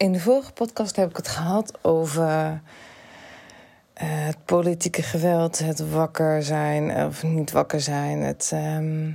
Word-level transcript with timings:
In 0.00 0.12
de 0.12 0.20
vorige 0.20 0.52
podcast 0.52 0.96
heb 0.96 1.10
ik 1.10 1.16
het 1.16 1.28
gehad 1.28 1.84
over 1.84 2.60
eh, 3.92 4.08
het 4.08 4.44
politieke 4.44 5.02
geweld, 5.02 5.58
het 5.58 5.90
wakker 5.90 6.42
zijn 6.42 7.06
of 7.06 7.22
niet 7.22 7.50
wakker 7.50 7.80
zijn, 7.80 8.20
het 8.20 8.50
ehm, 8.52 9.10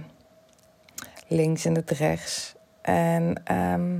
links 1.27 1.65
en 1.65 1.75
het 1.75 1.89
rechts. 1.91 2.55
En 2.81 3.41
ehm, 3.43 3.99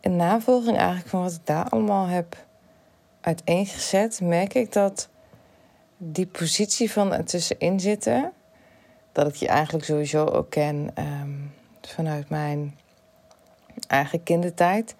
in 0.00 0.16
navolging 0.16 0.76
eigenlijk 0.76 1.08
van 1.08 1.22
wat 1.22 1.32
ik 1.32 1.46
daar 1.46 1.68
allemaal 1.68 2.06
heb 2.06 2.36
uiteengezet, 3.20 4.20
merk 4.20 4.54
ik 4.54 4.72
dat 4.72 5.08
die 5.96 6.26
positie 6.26 6.92
van 6.92 7.12
ertussenin 7.12 7.80
zitten, 7.80 8.32
dat 9.12 9.28
ik 9.28 9.34
je 9.34 9.48
eigenlijk 9.48 9.84
sowieso 9.84 10.24
ook 10.24 10.50
ken 10.50 10.90
ehm, 10.94 11.32
vanuit 11.80 12.28
mijn 12.28 12.76
eigen 13.86 14.22
kindertijd. 14.22 14.94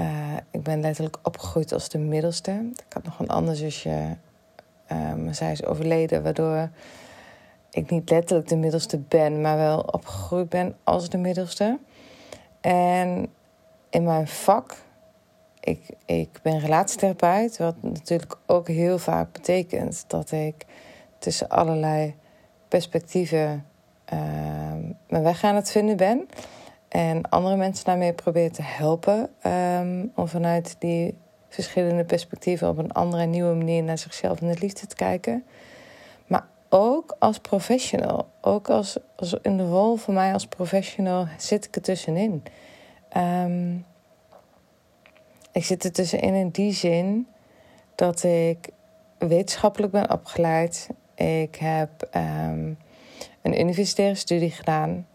Uh, 0.00 0.36
ik 0.50 0.62
ben 0.62 0.80
letterlijk 0.80 1.18
opgegroeid 1.22 1.72
als 1.72 1.88
de 1.88 1.98
middelste. 1.98 2.70
Ik 2.86 2.92
had 2.92 3.04
nog 3.04 3.18
een 3.18 3.28
ander 3.28 3.56
zusje, 3.56 4.16
um, 4.92 5.32
zij 5.32 5.52
is 5.52 5.64
overleden, 5.64 6.22
waardoor 6.22 6.70
ik 7.70 7.90
niet 7.90 8.10
letterlijk 8.10 8.48
de 8.48 8.56
middelste 8.56 8.98
ben, 8.98 9.40
maar 9.40 9.56
wel 9.56 9.80
opgegroeid 9.80 10.48
ben 10.48 10.76
als 10.84 11.08
de 11.08 11.18
middelste. 11.18 11.78
En 12.60 13.28
in 13.90 14.04
mijn 14.04 14.28
vak, 14.28 14.76
ik, 15.60 15.80
ik 16.04 16.38
ben 16.42 16.58
relatietherapeut, 16.58 17.56
wat 17.56 17.74
natuurlijk 17.82 18.36
ook 18.46 18.68
heel 18.68 18.98
vaak 18.98 19.32
betekent 19.32 20.04
dat 20.06 20.30
ik 20.30 20.66
tussen 21.18 21.48
allerlei 21.48 22.14
perspectieven 22.68 23.66
uh, 24.12 24.18
mijn 25.08 25.22
weg 25.22 25.44
aan 25.44 25.54
het 25.54 25.70
vinden 25.70 25.96
ben. 25.96 26.28
En 26.88 27.28
andere 27.28 27.56
mensen 27.56 27.84
daarmee 27.84 28.12
probeer 28.12 28.52
te 28.52 28.62
helpen 28.62 29.30
um, 29.46 30.12
om 30.14 30.28
vanuit 30.28 30.76
die 30.78 31.14
verschillende 31.48 32.04
perspectieven 32.04 32.68
op 32.68 32.78
een 32.78 32.92
andere 32.92 33.22
en 33.22 33.30
nieuwe 33.30 33.54
manier 33.54 33.82
naar 33.82 33.98
zichzelf 33.98 34.40
en 34.40 34.46
het 34.46 34.60
liefde 34.60 34.86
te 34.86 34.94
kijken. 34.94 35.44
Maar 36.26 36.46
ook 36.68 37.16
als 37.18 37.38
professional, 37.38 38.28
ook 38.40 38.70
als, 38.70 38.98
als 39.16 39.34
in 39.42 39.56
de 39.56 39.68
rol 39.68 39.96
van 39.96 40.14
mij 40.14 40.32
als 40.32 40.46
professional 40.46 41.26
zit 41.38 41.64
ik 41.64 41.76
er 41.76 41.82
tussenin. 41.82 42.42
Um, 43.16 43.84
ik 45.52 45.64
zit 45.64 45.84
er 45.84 45.92
tussenin 45.92 46.34
in 46.34 46.48
die 46.48 46.72
zin 46.72 47.26
dat 47.94 48.22
ik 48.22 48.68
wetenschappelijk 49.18 49.92
ben 49.92 50.10
opgeleid. 50.10 50.88
Ik 51.14 51.56
heb 51.56 52.08
um, 52.16 52.78
een 53.42 53.60
universitaire 53.60 54.14
studie 54.14 54.50
gedaan 54.50 55.06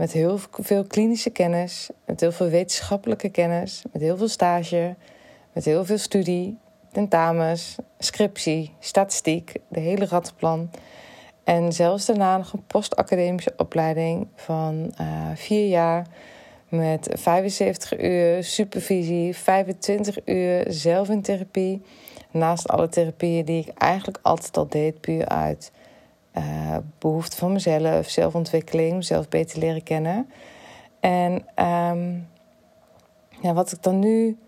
met 0.00 0.12
heel 0.12 0.38
veel 0.50 0.84
klinische 0.84 1.30
kennis, 1.30 1.90
met 2.06 2.20
heel 2.20 2.32
veel 2.32 2.48
wetenschappelijke 2.48 3.28
kennis, 3.28 3.82
met 3.92 4.02
heel 4.02 4.16
veel 4.16 4.28
stage, 4.28 4.94
met 5.52 5.64
heel 5.64 5.84
veel 5.84 5.98
studie, 5.98 6.58
tentamens, 6.92 7.76
scriptie, 7.98 8.74
statistiek, 8.78 9.52
de 9.68 9.80
hele 9.80 10.06
rattenplan. 10.06 10.70
En 11.44 11.72
zelfs 11.72 12.06
daarna 12.06 12.36
nog 12.36 12.52
een 12.52 12.66
postacademische 12.66 13.52
opleiding 13.56 14.26
van 14.34 14.94
uh, 15.00 15.06
vier 15.34 15.68
jaar 15.68 16.06
met 16.68 17.08
75 17.12 18.00
uur 18.00 18.44
supervisie, 18.44 19.36
25 19.36 20.18
uur 20.24 20.64
zelf 20.68 21.08
in 21.08 21.22
therapie. 21.22 21.82
Naast 22.30 22.68
alle 22.68 22.88
therapieën 22.88 23.44
die 23.44 23.60
ik 23.66 23.78
eigenlijk 23.78 24.18
altijd 24.22 24.56
al 24.56 24.68
deed, 24.68 25.00
puur 25.00 25.28
uit 25.28 25.72
uh, 26.38 26.76
behoefte 26.98 27.36
van 27.36 27.52
mezelf, 27.52 28.08
zelfontwikkeling, 28.08 28.94
mezelf 28.96 29.28
beter 29.28 29.58
leren 29.58 29.82
kennen. 29.82 30.30
En 31.00 31.32
um, 31.66 32.28
ja, 33.40 33.52
wat 33.52 33.72
ik 33.72 33.82
dan 33.82 33.98
nu 33.98 34.38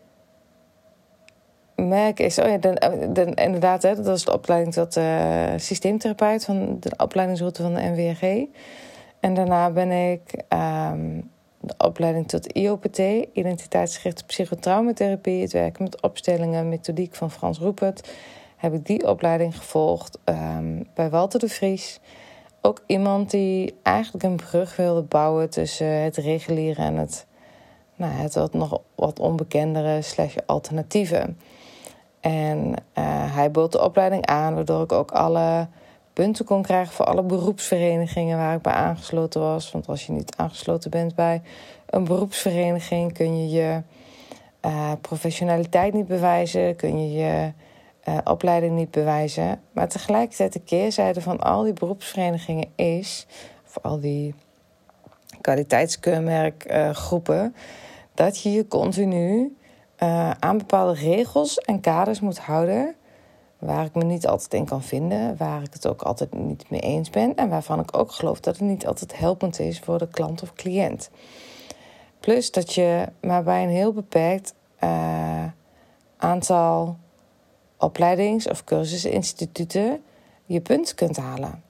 merk 1.74 2.18
is, 2.18 2.38
oh 2.38 2.46
ja, 2.46 2.58
dan, 2.58 3.34
inderdaad, 3.34 3.82
hè, 3.82 3.94
dat 3.94 4.16
is 4.16 4.24
de 4.24 4.32
opleiding 4.32 4.74
tot 4.74 4.96
uh, 4.96 5.52
systeemtherapeut 5.56 6.44
van 6.44 6.76
de 6.80 6.92
opleidingsroute 6.96 7.62
van 7.62 7.74
de 7.74 7.80
NWG. 7.80 8.46
En 9.20 9.34
daarna 9.34 9.70
ben 9.70 9.90
ik 9.90 10.34
um, 10.48 11.30
de 11.60 11.74
opleiding 11.78 12.28
tot 12.28 12.46
IOPT, 12.46 12.98
identiteitsgerichte 13.32 14.24
psychotraumatherapie, 14.24 15.42
het 15.42 15.52
werken 15.52 15.82
met 15.82 16.02
opstellingen, 16.02 16.68
methodiek 16.68 17.14
van 17.14 17.30
Frans 17.30 17.58
Roepert 17.58 18.08
heb 18.62 18.74
ik 18.74 18.86
die 18.86 19.08
opleiding 19.08 19.56
gevolgd 19.56 20.18
um, 20.24 20.88
bij 20.94 21.10
Walter 21.10 21.40
de 21.40 21.48
Vries. 21.48 22.00
Ook 22.60 22.82
iemand 22.86 23.30
die 23.30 23.74
eigenlijk 23.82 24.24
een 24.24 24.36
brug 24.36 24.76
wilde 24.76 25.02
bouwen 25.02 25.50
tussen 25.50 25.86
het 25.86 26.16
reguliere 26.16 26.82
en 26.82 26.96
het, 26.96 27.26
nou, 27.96 28.12
het 28.12 28.34
wat 28.34 28.52
nog 28.52 28.80
wat 28.94 29.18
onbekendere 29.18 30.02
slash 30.02 30.36
alternatieve. 30.46 31.34
En 32.20 32.68
uh, 32.68 32.74
hij 33.34 33.50
bood 33.50 33.72
de 33.72 33.82
opleiding 33.82 34.26
aan, 34.26 34.54
waardoor 34.54 34.82
ik 34.82 34.92
ook 34.92 35.10
alle 35.10 35.68
punten 36.12 36.44
kon 36.44 36.62
krijgen 36.62 36.94
voor 36.94 37.06
alle 37.06 37.22
beroepsverenigingen 37.22 38.38
waar 38.38 38.56
ik 38.56 38.62
bij 38.62 38.72
aangesloten 38.72 39.40
was. 39.40 39.72
Want 39.72 39.88
als 39.88 40.06
je 40.06 40.12
niet 40.12 40.36
aangesloten 40.36 40.90
bent 40.90 41.14
bij 41.14 41.42
een 41.86 42.04
beroepsvereniging, 42.04 43.12
kun 43.12 43.42
je 43.42 43.48
je 43.48 43.82
uh, 44.66 44.92
professionaliteit 45.00 45.94
niet 45.94 46.06
bewijzen, 46.06 46.76
kun 46.76 47.02
je 47.02 47.18
je 47.18 47.52
uh, 48.08 48.18
opleiding 48.24 48.76
niet 48.76 48.90
bewijzen. 48.90 49.60
Maar 49.72 49.88
tegelijkertijd 49.88 50.52
de 50.52 50.60
keerzijde 50.60 51.20
van 51.20 51.40
al 51.40 51.62
die 51.62 51.72
beroepsverenigingen 51.72 52.68
is, 52.74 53.26
of 53.66 53.78
al 53.82 54.00
die 54.00 54.34
kwaliteitskeurmerkgroepen, 55.40 57.44
uh, 57.44 57.50
dat 58.14 58.42
je 58.42 58.52
je 58.52 58.68
continu 58.68 59.56
uh, 60.02 60.30
aan 60.30 60.58
bepaalde 60.58 60.94
regels 60.94 61.58
en 61.58 61.80
kaders 61.80 62.20
moet 62.20 62.38
houden. 62.38 62.94
Waar 63.58 63.84
ik 63.84 63.94
me 63.94 64.04
niet 64.04 64.26
altijd 64.26 64.54
in 64.54 64.64
kan 64.64 64.82
vinden, 64.82 65.36
waar 65.36 65.62
ik 65.62 65.72
het 65.72 65.86
ook 65.86 66.02
altijd 66.02 66.34
niet 66.34 66.70
mee 66.70 66.80
eens 66.80 67.10
ben 67.10 67.34
en 67.34 67.48
waarvan 67.48 67.80
ik 67.80 67.96
ook 67.96 68.12
geloof 68.12 68.40
dat 68.40 68.58
het 68.58 68.68
niet 68.68 68.86
altijd 68.86 69.18
helpend 69.18 69.58
is 69.58 69.78
voor 69.78 69.98
de 69.98 70.08
klant 70.08 70.42
of 70.42 70.52
cliënt. 70.52 71.10
Plus 72.20 72.50
dat 72.50 72.74
je 72.74 73.06
maar 73.20 73.42
bij 73.42 73.62
een 73.62 73.68
heel 73.68 73.92
beperkt 73.92 74.54
aantal 76.16 76.96
opleidings- 77.82 78.48
of 78.48 78.64
cursusinstituten 78.64 80.02
je 80.44 80.60
punt 80.60 80.94
kunt 80.94 81.16
halen. 81.16 81.62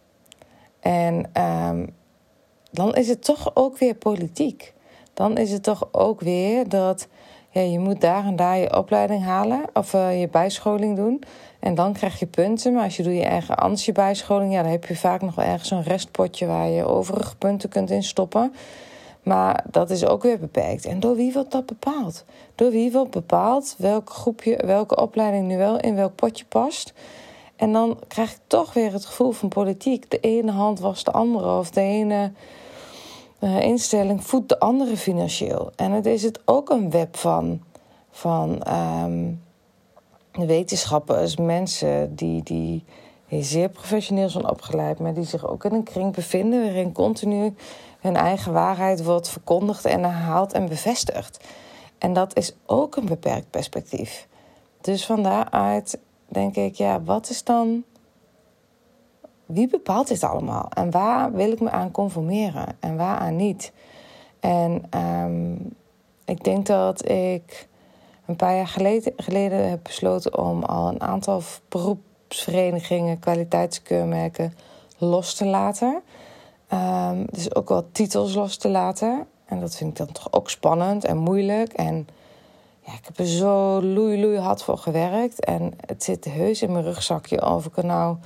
En 0.81 1.43
um, 1.43 1.95
dan 2.71 2.95
is 2.95 3.09
het 3.09 3.25
toch 3.25 3.51
ook 3.55 3.79
weer 3.79 3.95
politiek. 3.95 4.75
Dan 5.15 5.37
is 5.37 5.51
het 5.51 5.63
toch 5.63 5.89
ook 5.93 6.21
weer 6.21 6.69
dat 6.69 7.09
ja, 7.51 7.61
je 7.61 7.79
moet 7.79 8.01
daar 8.01 8.25
en 8.25 8.37
daar 8.37 8.59
je 8.59 8.77
opleiding 8.77 9.23
halen 9.23 9.63
of 9.73 9.95
uh, 9.95 10.21
je 10.21 10.29
bijscholing 10.29 10.97
doen. 10.97 11.23
En 11.61 11.75
dan 11.75 11.93
krijg 11.93 12.19
je 12.19 12.27
punten. 12.27 12.73
Maar 12.73 12.85
als 12.85 12.97
je 12.97 13.03
doe 13.03 13.15
je 13.15 13.25
ergens 13.25 13.57
anders 13.57 13.85
je 13.85 13.93
bijscholing, 13.93 14.53
ja, 14.53 14.63
dan 14.63 14.71
heb 14.71 14.85
je 14.85 14.97
vaak 14.97 15.23
nog 15.23 15.35
wel 15.35 15.45
ergens 15.45 15.71
een 15.71 15.83
restpotje 15.83 16.47
waar 16.47 16.69
je 16.69 16.85
overige 16.85 17.37
punten 17.37 17.69
kunt 17.69 17.91
instoppen. 17.91 18.55
Maar 19.23 19.65
dat 19.71 19.91
is 19.91 20.07
ook 20.07 20.23
weer 20.23 20.39
beperkt. 20.39 20.85
En 20.85 21.01
door 21.01 21.17
wie 21.17 21.33
wordt 21.33 21.51
dat 21.51 21.67
bepaald? 21.67 22.25
Door 22.55 22.71
wie 22.71 22.93
wordt 22.93 23.11
bepaald 23.11 23.75
welk 23.79 24.11
groepje, 24.11 24.63
welke 24.67 24.97
opleiding 24.97 25.47
nu 25.47 25.57
wel 25.57 25.81
in 25.81 25.95
welk 25.95 26.15
potje 26.15 26.45
past? 26.45 26.93
En 27.57 27.73
dan 27.73 27.99
krijg 28.09 28.33
ik 28.33 28.41
toch 28.47 28.73
weer 28.73 28.93
het 28.93 29.05
gevoel 29.05 29.33
van 29.33 29.49
politiek. 29.49 30.11
De 30.11 30.21
ene 30.21 30.51
hand 30.51 30.81
was 30.81 31.05
de 31.05 31.13
andere. 31.13 31.59
Of 31.59 31.71
de 31.71 31.81
ene 31.81 32.33
uh, 33.41 33.61
instelling 33.61 34.25
voedt 34.25 34.49
de 34.49 34.59
andere 34.59 34.97
financieel. 34.97 35.71
En 35.77 35.93
het 35.93 36.07
is 36.07 36.23
het 36.23 36.41
ook 36.45 36.71
een 36.71 36.91
web 36.91 37.17
van, 37.17 37.63
van 38.11 38.63
um, 39.05 39.43
wetenschappers, 40.33 41.37
mensen 41.37 42.15
die, 42.15 42.43
die 42.43 42.85
zeer 43.29 43.69
professioneel 43.69 44.29
zijn 44.29 44.51
opgeleid, 44.51 44.99
maar 44.99 45.15
die 45.15 45.25
zich 45.25 45.49
ook 45.49 45.65
in 45.65 45.73
een 45.73 45.83
kring 45.83 46.15
bevinden 46.15 46.63
waarin 46.63 46.93
continu 46.93 47.55
hun 48.03 48.17
eigen 48.17 48.53
waarheid 48.53 49.05
wordt 49.05 49.29
verkondigd 49.29 49.85
en 49.85 50.03
herhaald 50.03 50.53
en 50.53 50.69
bevestigd. 50.69 51.45
En 51.99 52.13
dat 52.13 52.37
is 52.37 52.55
ook 52.67 52.97
een 52.97 53.07
beperkt 53.07 53.51
perspectief. 53.51 54.29
Dus 54.81 55.07
van 55.07 55.23
daaruit 55.23 55.99
denk 56.29 56.57
ik, 56.57 56.75
ja, 56.75 57.03
wat 57.03 57.31
is 57.31 57.45
dan. 57.45 57.85
Wie 59.47 59.69
bepaalt 59.69 60.09
dit 60.09 60.25
allemaal? 60.25 60.69
En 60.75 60.91
waar 60.91 61.33
wil 61.33 61.53
ik 61.53 61.61
me 61.61 61.71
aan 61.71 61.91
conformeren 61.91 62.77
en 62.81 62.97
waar 62.97 63.19
aan 63.19 63.37
niet? 63.37 63.73
En 64.41 64.85
um, 64.99 65.75
ik 66.25 66.45
denk 66.45 66.67
dat 66.67 67.09
ik 67.09 67.69
een 68.27 68.37
paar 68.37 68.57
jaar 68.57 68.69
geleden, 68.69 69.13
geleden 69.17 69.69
heb 69.69 69.83
besloten 69.83 70.39
om 70.39 70.63
al 70.63 70.89
een 70.89 71.01
aantal 71.01 71.43
beroepsverenigingen, 71.69 73.19
kwaliteitskeurmerken 73.19 74.55
los 74.99 75.35
te 75.35 75.47
laten. 75.47 76.03
Dus 77.43 77.55
ook 77.55 77.69
wel 77.69 77.89
titels 77.93 78.35
los 78.35 78.57
te 78.57 78.69
laten. 78.69 79.27
En 79.45 79.61
dat 79.61 79.77
vind 79.77 79.91
ik 79.91 79.97
dan 79.97 80.13
toch 80.13 80.33
ook 80.33 80.51
spannend 80.51 81.05
en 81.05 81.17
moeilijk. 81.17 81.73
En 81.73 82.09
ja, 82.81 82.93
ik 82.93 83.05
heb 83.05 83.19
er 83.19 83.27
zo 83.27 83.83
loei 83.83 84.21
loei 84.21 84.39
hard 84.39 84.63
voor 84.63 84.79
gewerkt. 84.79 85.45
En 85.45 85.73
het 85.87 86.05
zit 86.05 86.25
heus 86.25 86.63
in 86.63 86.73
mijn 86.73 86.85
rugzakje 86.85 87.47
of 87.47 87.67
ik 87.67 87.77
er 87.77 87.85
nou 87.85 88.17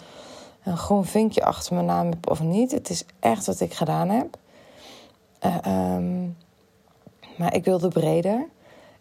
een 0.62 0.76
groen 0.76 1.04
vinkje 1.04 1.44
achter 1.44 1.74
mijn 1.74 1.86
naam 1.86 2.08
heb 2.08 2.30
of 2.30 2.40
niet. 2.40 2.70
Het 2.70 2.90
is 2.90 3.04
echt 3.20 3.46
wat 3.46 3.60
ik 3.60 3.74
gedaan 3.74 4.08
heb. 4.08 4.36
Uh, 5.42 5.56
um, 5.96 6.36
maar 7.36 7.54
ik 7.54 7.64
wilde 7.64 7.88
breder. 7.88 8.48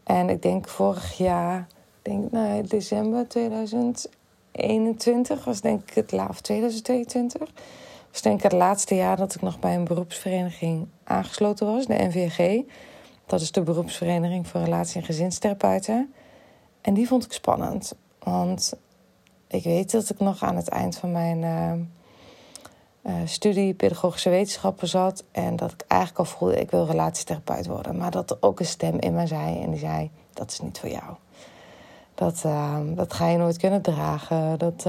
En 0.04 0.30
ik 0.30 0.42
denk 0.42 0.68
vorig 0.68 1.18
jaar, 1.18 1.68
denk 2.02 2.32
nou, 2.32 2.68
december 2.68 3.28
2021 3.28 5.46
was 5.46 5.62
denk 5.62 5.82
ik 5.82 5.94
het 5.94 6.12
laatste 6.12 6.42
2022 6.42 7.50
was 8.16 8.24
denk 8.24 8.38
ik 8.38 8.52
het 8.52 8.62
laatste 8.62 8.96
jaar 8.96 9.18
dat 9.18 9.36
ik 9.36 9.42
nog 9.42 9.60
bij 9.60 9.76
een 9.76 9.84
beroepsvereniging 9.84 10.88
aangesloten 11.04 11.66
was, 11.66 11.86
de 11.86 11.94
NVG. 11.94 12.62
Dat 13.26 13.42
is 13.42 13.52
de 13.52 13.62
beroepsvereniging 13.62 14.48
voor 14.48 14.62
relatie- 14.62 15.00
en 15.00 15.06
gezinstherapeuten. 15.06 16.14
En 16.82 16.94
die 16.94 17.08
vond 17.08 17.26
ik 17.26 17.32
spannend. 17.32 17.94
Want 18.20 18.74
ik 19.48 19.64
weet 19.64 19.92
dat 19.92 20.10
ik 20.10 20.20
nog 20.20 20.44
aan 20.44 20.56
het 20.56 20.68
eind 20.68 20.98
van 20.98 21.12
mijn 21.12 21.42
uh, 21.42 21.74
uh, 23.14 23.28
studie 23.28 23.74
pedagogische 23.74 24.30
wetenschappen 24.30 24.88
zat. 24.88 25.24
En 25.32 25.56
dat 25.56 25.72
ik 25.72 25.84
eigenlijk 25.88 26.20
al 26.20 26.38
voelde, 26.38 26.60
ik 26.60 26.72
wil 26.72 26.86
relatietherapeut 26.86 27.68
worden. 27.68 27.98
Maar 27.98 28.12
dat 28.12 28.30
er 28.30 28.38
ook 28.40 28.60
een 28.60 28.66
stem 28.66 29.00
in 29.00 29.14
me 29.14 29.28
zei. 29.28 29.62
En 29.62 29.70
die 29.70 29.80
zei, 29.80 30.12
dat 30.34 30.52
is 30.52 30.60
niet 30.60 30.80
voor 30.80 30.90
jou. 30.90 31.16
Dat, 32.14 32.44
uh, 32.46 32.78
dat 32.88 33.14
ga 33.14 33.28
je 33.28 33.38
nooit 33.38 33.58
kunnen 33.58 33.82
dragen. 33.82 34.60
Dat, 34.60 34.86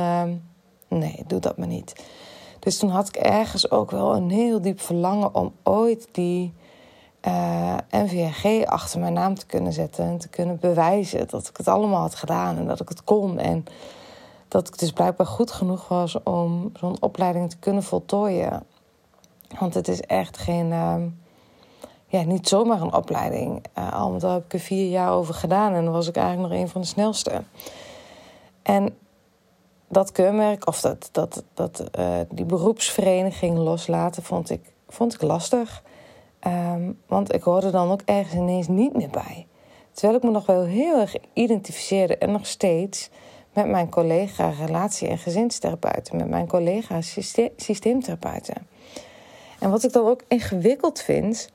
nee, 0.88 1.24
doe 1.26 1.40
dat 1.40 1.56
maar 1.56 1.66
niet. 1.66 1.94
Dus 2.58 2.78
toen 2.78 2.90
had 2.90 3.08
ik 3.08 3.16
ergens 3.16 3.70
ook 3.70 3.90
wel 3.90 4.16
een 4.16 4.30
heel 4.30 4.60
diep 4.60 4.80
verlangen 4.80 5.34
om 5.34 5.52
ooit 5.62 6.08
die 6.12 6.54
uh, 7.26 7.76
eh, 8.44 8.62
achter 8.64 9.00
mijn 9.00 9.12
naam 9.12 9.34
te 9.34 9.46
kunnen 9.46 9.72
zetten. 9.72 10.04
En 10.04 10.18
te 10.18 10.28
kunnen 10.28 10.58
bewijzen 10.60 11.28
dat 11.28 11.48
ik 11.48 11.56
het 11.56 11.68
allemaal 11.68 12.00
had 12.00 12.14
gedaan 12.14 12.56
en 12.56 12.66
dat 12.66 12.80
ik 12.80 12.88
het 12.88 13.04
kon. 13.04 13.38
En 13.38 13.64
dat 14.48 14.68
ik 14.68 14.78
dus 14.78 14.92
blijkbaar 14.92 15.26
goed 15.26 15.50
genoeg 15.50 15.88
was 15.88 16.22
om 16.22 16.72
zo'n 16.74 16.96
opleiding 17.00 17.50
te 17.50 17.56
kunnen 17.56 17.82
voltooien. 17.82 18.62
Want 19.58 19.74
het 19.74 19.88
is 19.88 20.00
echt 20.00 20.38
geen. 20.38 20.66
Uh, 20.66 20.94
ja, 22.06 22.22
niet 22.22 22.48
zomaar 22.48 22.80
een 22.80 22.94
opleiding. 22.94 23.64
Uh, 23.78 23.92
al 23.92 24.10
met 24.10 24.22
heb 24.22 24.44
ik 24.44 24.52
er 24.52 24.60
vier 24.60 24.90
jaar 24.90 25.10
over 25.10 25.34
gedaan 25.34 25.72
en 25.72 25.84
dan 25.84 25.92
was 25.92 26.08
ik 26.08 26.16
eigenlijk 26.16 26.52
nog 26.52 26.60
een 26.60 26.68
van 26.68 26.80
de 26.80 26.86
snelste. 26.86 27.42
En 28.62 28.96
dat 29.88 30.12
keurmerk 30.12 30.66
of 30.66 30.80
dat, 30.80 31.08
dat, 31.12 31.44
dat, 31.54 31.84
uh, 31.98 32.20
die 32.30 32.44
beroepsvereniging 32.44 33.58
loslaten 33.58 34.22
vond 34.22 34.50
ik, 34.50 34.72
vond 34.88 35.14
ik 35.14 35.22
lastig. 35.22 35.82
Um, 36.46 36.98
want 37.06 37.34
ik 37.34 37.42
hoorde 37.42 37.70
dan 37.70 37.90
ook 37.90 38.00
ergens 38.04 38.34
ineens 38.34 38.68
niet 38.68 38.96
meer 38.96 39.10
bij. 39.10 39.46
Terwijl 39.92 40.18
ik 40.18 40.24
me 40.24 40.30
nog 40.30 40.46
wel 40.46 40.64
heel 40.64 41.00
erg 41.00 41.14
identificeerde 41.32 42.18
en 42.18 42.32
nog 42.32 42.46
steeds 42.46 43.10
met 43.52 43.66
mijn 43.66 43.88
collega 43.88 44.48
relatie- 44.48 45.08
en 45.08 45.18
gezinstherapeuten, 45.18 46.16
met 46.16 46.28
mijn 46.28 46.46
collega 46.46 47.00
systeemtherapeuten. 47.56 48.66
En 49.60 49.70
wat 49.70 49.84
ik 49.84 49.92
dan 49.92 50.06
ook 50.06 50.22
ingewikkeld 50.28 51.00
vind, 51.00 51.50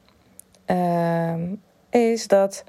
uh, 0.66 1.33
is 1.89 2.28
dat 2.28 2.63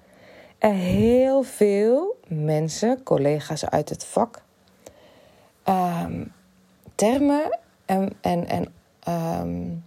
er 0.58 0.72
heel 0.72 1.42
veel 1.42 2.16
mensen, 2.26 3.02
collega's 3.02 3.64
uit 3.66 3.88
het 3.88 4.04
vak, 4.04 4.42
termen 7.02 7.58
en, 7.84 8.12
en, 8.20 8.48
en 8.48 8.72
um, 9.42 9.84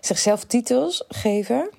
zichzelf 0.00 0.44
titels 0.44 1.04
geven. 1.08 1.70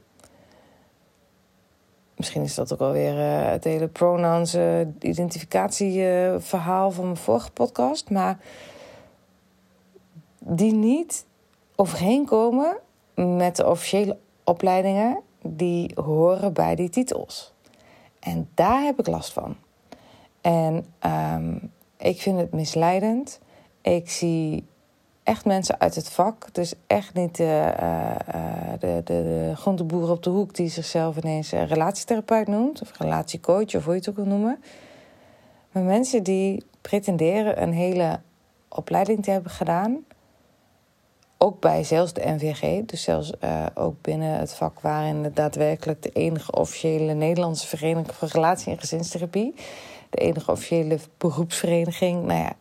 Misschien 2.16 2.42
is 2.42 2.56
dat 2.56 2.74
ook 2.74 2.80
alweer 2.80 3.14
uh, 3.14 3.50
het 3.52 3.64
hele 3.64 3.88
pronouns 3.88 4.56
uh, 4.56 4.80
identificatieverhaal 5.00 6.92
van 6.92 7.04
mijn 7.04 7.18
vorige 7.18 7.52
podcast. 7.52 8.10
Maar 8.10 8.38
die 10.40 10.74
niet 10.74 11.26
overheen 11.76 12.26
komen 12.26 12.78
met 13.16 13.56
de 13.56 13.68
officiële 13.68 14.18
opleidingen 14.44 15.20
die 15.42 15.92
horen 16.04 16.54
bij 16.54 16.76
die 16.76 16.90
titels. 16.90 17.54
En 18.20 18.50
daar 18.54 18.84
heb 18.84 19.00
ik 19.00 19.08
last 19.08 19.34
van. 19.34 19.56
En 20.42 20.86
um, 21.06 21.72
ik 21.98 22.22
vind 22.22 22.40
het 22.40 22.52
misleidend. 22.52 23.40
Ik 23.86 24.10
zie 24.10 24.68
echt 25.24 25.46
mensen 25.46 25.80
uit 25.80 25.96
het 25.96 26.10
vak. 26.10 26.54
Dus 26.54 26.74
echt 26.88 27.14
niet 27.14 27.36
de, 27.36 27.74
uh, 27.80 28.72
de, 28.80 29.02
de, 29.04 29.54
de 29.64 30.12
op 30.12 30.24
de 30.24 30.30
hoek 30.30 30.56
die 30.56 30.70
zichzelf 30.70 31.18
ineens 31.18 31.52
relatietherapeut 31.52 32.48
noemt. 32.48 32.82
Of 32.82 32.98
relatiecoach, 32.98 33.76
of 33.76 33.84
hoe 33.84 33.94
je 33.94 34.00
het 34.00 34.10
ook 34.10 34.16
wil 34.16 34.26
noemen. 34.26 34.64
Maar 35.72 35.84
mensen 35.84 36.24
die 36.24 36.64
pretenderen 36.82 37.62
een 37.62 37.74
hele 37.74 38.20
opleiding 38.70 39.24
te 39.24 39.32
hebben 39.32 39.52
gedaan. 39.52 40.06
Ook 41.38 41.60
bij 41.60 41.84
zelfs 41.84 42.14
de 42.14 42.22
NVG, 42.26 42.86
dus 42.86 43.04
zelfs 43.04 43.32
ook 43.74 44.02
binnen 44.02 44.40
het 44.40 44.54
vak 44.54 44.80
waarin 44.80 45.24
het 45.24 45.36
daadwerkelijk 45.36 46.02
de 46.02 46.10
enige 46.10 46.52
officiële 46.52 47.14
Nederlandse 47.14 47.68
vereniging 47.68 48.16
voor 48.16 48.28
relatie- 48.28 48.72
en 48.72 48.80
gezinstherapie 48.80 49.54
de 50.10 50.18
enige 50.18 50.52
officiële 50.52 50.98
beroepsvereniging. 51.18 52.24
Nou 52.26 52.40
ja, 52.40 52.54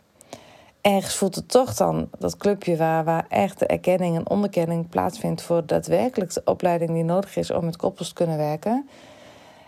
ergens 0.84 1.14
voelt 1.14 1.34
het 1.34 1.48
toch 1.48 1.74
dan 1.74 2.08
dat 2.18 2.36
clubje 2.36 2.76
waar, 2.76 3.04
waar 3.04 3.26
echt 3.28 3.58
de 3.58 3.66
erkenning 3.66 4.16
en 4.16 4.28
onderkenning 4.28 4.88
plaatsvindt 4.88 5.42
voor 5.42 5.66
daadwerkelijk 5.66 6.34
de 6.34 6.42
opleiding 6.44 6.90
die 6.90 7.04
nodig 7.04 7.36
is 7.36 7.50
om 7.50 7.64
met 7.64 7.76
koppels 7.76 8.08
te 8.08 8.14
kunnen 8.14 8.36
werken. 8.36 8.88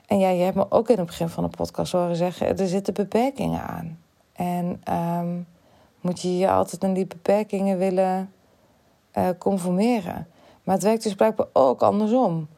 En 0.06 0.18
ja, 0.18 0.28
je 0.28 0.42
hebt 0.42 0.56
me 0.56 0.66
ook 0.70 0.88
in 0.88 0.96
het 0.98 1.06
begin 1.06 1.28
van 1.28 1.44
de 1.44 1.56
podcast 1.56 1.92
horen 1.92 2.16
zeggen: 2.16 2.58
er 2.58 2.68
zitten 2.68 2.94
beperkingen 2.94 3.62
aan. 3.62 3.98
En 4.32 4.82
um, 5.18 5.46
moet 6.00 6.20
je 6.20 6.38
je 6.38 6.50
altijd 6.50 6.84
aan 6.84 6.92
die 6.92 7.06
beperkingen 7.06 7.78
willen 7.78 8.32
uh, 9.18 9.28
conformeren. 9.38 10.26
Maar 10.64 10.74
het 10.74 10.84
werkt 10.84 11.02
dus 11.02 11.14
blijkbaar 11.14 11.46
ook 11.52 11.82
andersom. 11.82 12.48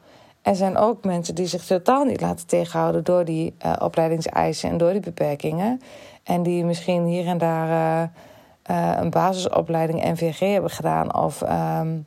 Er 0.42 0.56
zijn 0.56 0.76
ook 0.76 1.04
mensen 1.04 1.34
die 1.34 1.46
zich 1.46 1.64
totaal 1.64 2.04
niet 2.04 2.20
laten 2.20 2.46
tegenhouden 2.46 3.04
door 3.04 3.24
die 3.24 3.54
uh, 3.64 3.72
opleidingseisen 3.82 4.70
en 4.70 4.78
door 4.78 4.92
die 4.92 5.00
beperkingen. 5.00 5.80
En 6.22 6.42
die 6.42 6.64
misschien 6.64 7.04
hier 7.04 7.26
en 7.26 7.38
daar 7.38 7.68
uh, 7.68 8.08
uh, 8.70 8.96
een 8.96 9.10
basisopleiding 9.10 10.02
NVG 10.02 10.38
hebben 10.38 10.70
gedaan 10.70 11.14
of 11.14 11.40
um, 11.42 12.06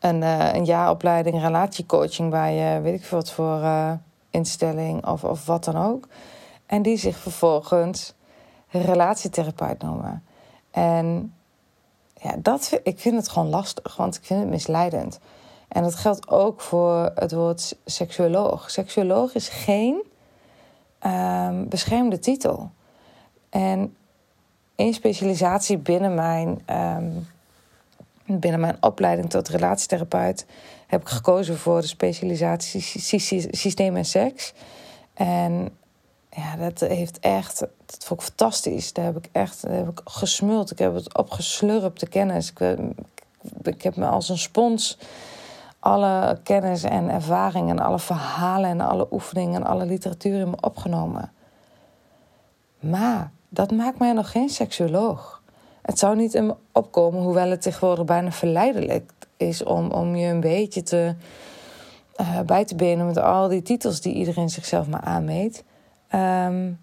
een, 0.00 0.22
een 0.56 0.64
jaaropleiding 0.64 1.40
relatiecoaching 1.40 2.30
waar 2.30 2.50
je 2.50 2.80
weet 2.80 2.94
ik 2.94 3.04
veel 3.04 3.18
wat 3.18 3.30
voor 3.30 3.60
instelling 4.30 5.06
of, 5.06 5.24
of 5.24 5.46
wat 5.46 5.64
dan 5.64 5.76
ook. 5.76 6.08
En 6.66 6.82
die 6.82 6.96
zich 6.96 7.16
vervolgens 7.16 8.14
relatietherapeut 8.68 9.82
noemen. 9.82 10.24
En 10.70 11.34
ja, 12.14 12.34
dat, 12.38 12.80
ik 12.82 12.98
vind 12.98 13.16
het 13.16 13.28
gewoon 13.28 13.48
lastig, 13.48 13.96
want 13.96 14.16
ik 14.16 14.24
vind 14.24 14.40
het 14.40 14.48
misleidend. 14.48 15.18
En 15.68 15.82
dat 15.82 15.94
geldt 15.94 16.28
ook 16.28 16.60
voor 16.60 17.12
het 17.14 17.32
woord 17.32 17.76
seksuoloog. 17.84 18.70
Seksuoloog 18.70 19.34
is 19.34 19.48
geen 19.48 20.02
um, 21.06 21.68
beschermde 21.68 22.18
titel. 22.18 22.70
En 23.50 23.96
in 24.80 24.94
specialisatie 24.94 25.78
binnen 25.78 26.14
mijn, 26.14 26.62
um, 26.70 27.28
binnen 28.40 28.60
mijn 28.60 28.76
opleiding 28.80 29.30
tot 29.30 29.48
relatietherapeut 29.48 30.46
heb 30.86 31.00
ik 31.00 31.08
gekozen 31.08 31.58
voor 31.58 31.80
de 31.80 31.86
specialisatie 31.86 32.80
systeem 33.50 33.96
en 33.96 34.04
seks. 34.04 34.52
En 35.14 35.76
ja, 36.30 36.56
dat 36.56 36.80
heeft 36.80 37.18
echt, 37.18 37.58
dat 37.86 38.04
vond 38.04 38.20
ik 38.20 38.26
fantastisch. 38.26 38.92
Daar 38.92 39.04
heb 39.04 39.16
ik 39.16 39.28
echt 39.32 39.62
daar 39.62 39.72
heb 39.72 39.88
ik 39.88 40.00
gesmuld. 40.04 40.70
Ik 40.70 40.78
heb 40.78 40.94
het 40.94 41.16
opgeslurpt, 41.16 42.00
de 42.00 42.08
kennis. 42.08 42.50
Ik, 42.50 42.76
ik 43.62 43.82
heb 43.82 43.96
me 43.96 44.06
als 44.06 44.28
een 44.28 44.38
spons 44.38 44.98
alle 45.80 46.40
kennis 46.42 46.82
en 46.82 47.08
ervaring 47.08 47.70
en 47.70 47.78
alle 47.78 47.98
verhalen 47.98 48.70
en 48.70 48.80
alle 48.80 49.06
oefeningen 49.10 49.60
en 49.60 49.66
alle 49.66 49.86
literatuur 49.86 50.40
in 50.40 50.50
me 50.50 50.56
opgenomen. 50.60 51.32
Maar 52.80 53.30
dat 53.50 53.70
maakt 53.70 53.98
mij 53.98 54.12
nog 54.12 54.30
geen 54.30 54.48
seksuoloog. 54.48 55.42
Het 55.82 55.98
zou 55.98 56.16
niet 56.16 56.34
in 56.34 56.46
me 56.46 56.54
opkomen, 56.72 57.22
hoewel 57.22 57.50
het 57.50 57.62
tegenwoordig 57.62 58.04
bijna 58.04 58.32
verleidelijk 58.32 59.12
is 59.36 59.64
om, 59.64 59.90
om 59.90 60.16
je 60.16 60.26
een 60.26 60.40
beetje 60.40 60.82
te, 60.82 61.14
uh, 62.20 62.40
bij 62.40 62.64
te 62.64 62.74
benen 62.74 63.06
met 63.06 63.18
al 63.18 63.48
die 63.48 63.62
titels 63.62 64.00
die 64.00 64.14
iedereen 64.14 64.48
zichzelf 64.48 64.88
maar 64.88 65.00
aanmeet. 65.00 65.64
Um, 66.14 66.78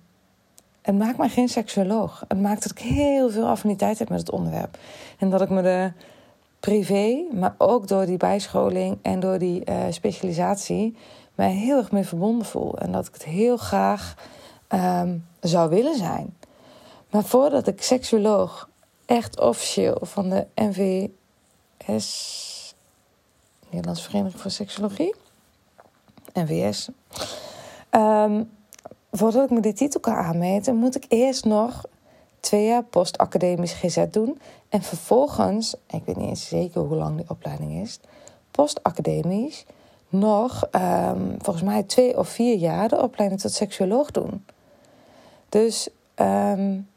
het 0.81 0.97
maakt 0.97 1.17
mij 1.17 1.29
geen 1.29 1.49
seksuoloog. 1.49 2.23
Het 2.27 2.41
maakt 2.41 2.63
dat 2.63 2.71
ik 2.71 2.79
heel 2.79 3.29
veel 3.29 3.47
affiniteit 3.47 3.99
heb 3.99 4.09
met 4.09 4.19
het 4.19 4.31
onderwerp. 4.31 4.77
En 5.19 5.29
dat 5.29 5.41
ik 5.41 5.49
me 5.49 5.61
er 5.61 5.93
privé, 6.59 7.23
maar 7.33 7.55
ook 7.57 7.87
door 7.87 8.05
die 8.05 8.17
bijscholing 8.17 8.97
en 9.01 9.19
door 9.19 9.37
die 9.37 9.69
uh, 9.69 9.83
specialisatie, 9.89 10.95
mij 11.35 11.51
heel 11.51 11.77
erg 11.77 11.91
mee 11.91 12.03
verbonden 12.03 12.47
voel. 12.47 12.77
En 12.77 12.91
dat 12.91 13.07
ik 13.07 13.13
het 13.13 13.23
heel 13.23 13.57
graag 13.57 14.15
um, 14.69 15.25
zou 15.39 15.69
willen 15.69 15.95
zijn. 15.95 16.36
Maar 17.17 17.25
voordat 17.25 17.67
ik 17.67 17.81
seksuoloog 17.81 18.69
echt 19.05 19.39
officieel 19.39 19.97
van 20.01 20.29
de 20.29 20.47
NVS, 20.55 21.15
Nederlandse 23.69 24.03
Vereniging 24.03 24.41
voor 24.41 24.51
Seksologie, 24.51 25.15
NVS, 26.33 26.89
um, 27.91 28.51
voordat 29.11 29.43
ik 29.43 29.49
me 29.49 29.59
die 29.59 29.73
titel 29.73 29.99
kan 29.99 30.13
aanmeten, 30.13 30.75
moet 30.75 30.95
ik 30.95 31.05
eerst 31.07 31.45
nog 31.45 31.85
twee 32.39 32.65
jaar 32.65 32.83
postacademisch 32.83 33.73
GZ 33.73 34.05
doen. 34.11 34.39
En 34.69 34.81
vervolgens, 34.81 35.75
ik 35.87 36.05
weet 36.05 36.17
niet 36.17 36.29
eens 36.29 36.47
zeker 36.47 36.81
hoe 36.81 36.97
lang 36.97 37.17
die 37.17 37.29
opleiding 37.29 37.81
is, 37.81 37.99
postacademisch 38.51 39.65
nog 40.09 40.67
um, 40.71 41.35
volgens 41.41 41.65
mij 41.65 41.83
twee 41.83 42.17
of 42.17 42.29
vier 42.29 42.57
jaar 42.57 42.89
de 42.89 43.01
opleiding 43.01 43.41
tot 43.41 43.51
seksuoloog 43.51 44.11
doen. 44.11 44.45
Dus 45.49 45.89
um, 46.15 46.87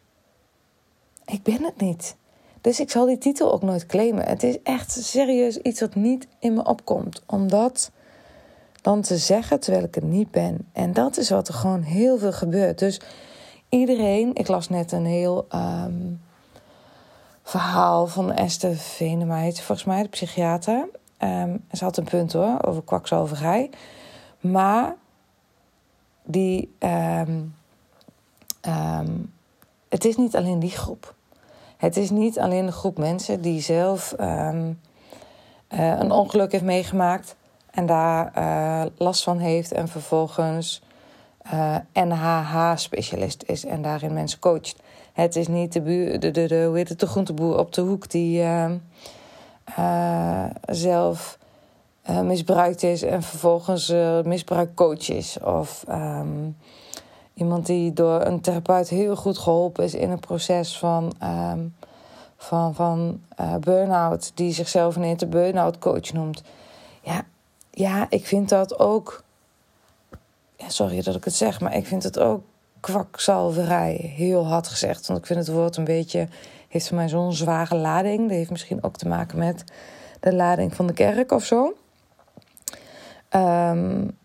ik 1.30 1.42
ben 1.42 1.64
het 1.64 1.80
niet. 1.80 2.16
Dus 2.60 2.80
ik 2.80 2.90
zal 2.90 3.06
die 3.06 3.18
titel 3.18 3.52
ook 3.52 3.62
nooit 3.62 3.86
claimen. 3.86 4.24
Het 4.24 4.42
is 4.42 4.62
echt 4.62 4.90
serieus 4.92 5.56
iets 5.56 5.80
wat 5.80 5.94
niet 5.94 6.26
in 6.38 6.54
me 6.54 6.64
opkomt. 6.64 7.22
Omdat 7.26 7.90
dan 8.82 9.00
te 9.00 9.16
zeggen 9.16 9.60
terwijl 9.60 9.84
ik 9.84 9.94
het 9.94 10.04
niet 10.04 10.30
ben. 10.30 10.68
En 10.72 10.92
dat 10.92 11.16
is 11.16 11.30
wat 11.30 11.48
er 11.48 11.54
gewoon 11.54 11.82
heel 11.82 12.18
veel 12.18 12.32
gebeurt. 12.32 12.78
Dus 12.78 13.00
iedereen, 13.68 14.34
ik 14.34 14.48
las 14.48 14.68
net 14.68 14.92
een 14.92 15.06
heel 15.06 15.46
um, 15.54 16.20
verhaal 17.42 18.06
van 18.06 18.32
Esther 18.32 18.76
Venema, 18.76 19.50
volgens 19.50 19.84
mij, 19.84 20.02
de 20.02 20.08
psychiater. 20.08 20.88
Um, 21.18 21.64
ze 21.72 21.84
had 21.84 21.96
een 21.96 22.04
punt 22.04 22.32
hoor, 22.32 22.62
over 22.62 22.82
kwakzalverij. 22.82 23.70
Maar 24.40 24.96
die, 26.24 26.74
um, 26.78 27.54
het 29.88 30.04
is 30.04 30.16
niet 30.16 30.36
alleen 30.36 30.58
die 30.58 30.70
groep. 30.70 31.14
Het 31.80 31.96
is 31.96 32.10
niet 32.10 32.38
alleen 32.38 32.66
de 32.66 32.72
groep 32.72 32.98
mensen 32.98 33.40
die 33.40 33.60
zelf 33.60 34.14
uh, 34.20 34.68
een 35.68 36.10
ongeluk 36.10 36.52
heeft 36.52 36.64
meegemaakt 36.64 37.36
en 37.70 37.86
daar 37.86 38.32
uh, 38.38 38.82
last 38.96 39.22
van 39.22 39.38
heeft 39.38 39.72
en 39.72 39.88
vervolgens 39.88 40.82
eh, 41.42 41.76
NHH-specialist 41.92 43.42
is 43.46 43.64
en 43.64 43.82
daarin 43.82 44.12
mensen 44.12 44.38
coacht. 44.38 44.76
Het 45.12 45.36
is 45.36 45.48
niet 45.48 45.72
de, 45.72 45.82
de, 46.18 46.30
de, 46.30 46.46
de, 46.46 46.64
hoe 46.64 46.76
heet 46.76 46.88
het, 46.88 47.00
de 47.00 47.06
groenteboer 47.06 47.58
op 47.58 47.72
de 47.72 47.80
hoek 47.80 48.10
die 48.10 48.42
uh, 48.42 48.70
zelf 50.66 51.38
misbruikt 52.22 52.82
is 52.82 53.02
en 53.02 53.22
vervolgens 53.22 53.92
misbruikcoach 54.24 55.08
is. 55.08 55.40
Of 55.40 55.84
um, 55.88 56.56
iemand 57.40 57.66
die 57.66 57.92
door 57.92 58.20
een 58.20 58.40
therapeut 58.40 58.88
heel 58.88 59.16
goed 59.16 59.38
geholpen 59.38 59.84
is 59.84 59.94
in 59.94 60.10
een 60.10 60.20
proces 60.20 60.78
van, 60.78 61.12
um, 61.22 61.74
van, 62.36 62.74
van 62.74 63.20
burn-out, 63.60 64.32
die 64.34 64.52
zichzelf 64.52 64.96
ineens 64.96 65.20
de 65.20 65.26
burn-out 65.26 65.78
coach 65.78 66.12
noemt. 66.12 66.42
Ja, 67.02 67.24
ja, 67.70 68.06
ik 68.08 68.26
vind 68.26 68.48
dat 68.48 68.78
ook. 68.78 69.22
Ja, 70.56 70.68
sorry 70.68 71.02
dat 71.02 71.14
ik 71.14 71.24
het 71.24 71.34
zeg, 71.34 71.60
maar 71.60 71.76
ik 71.76 71.86
vind 71.86 72.02
het 72.02 72.18
ook 72.18 72.42
kwakzalverij. 72.80 74.12
Heel 74.16 74.46
hard 74.46 74.68
gezegd. 74.68 75.06
Want 75.06 75.18
ik 75.18 75.26
vind 75.26 75.38
het 75.38 75.48
woord 75.48 75.76
een 75.76 75.84
beetje. 75.84 76.28
heeft 76.68 76.88
voor 76.88 76.96
mij 76.96 77.08
zo'n 77.08 77.32
zware 77.32 77.76
lading. 77.76 78.20
Dat 78.20 78.36
heeft 78.36 78.50
misschien 78.50 78.82
ook 78.82 78.96
te 78.96 79.08
maken 79.08 79.38
met 79.38 79.64
de 80.20 80.34
lading 80.34 80.74
van 80.74 80.86
de 80.86 80.92
kerk 80.92 81.32
of 81.32 81.44
zo. 81.44 81.74
Um, 83.30 84.18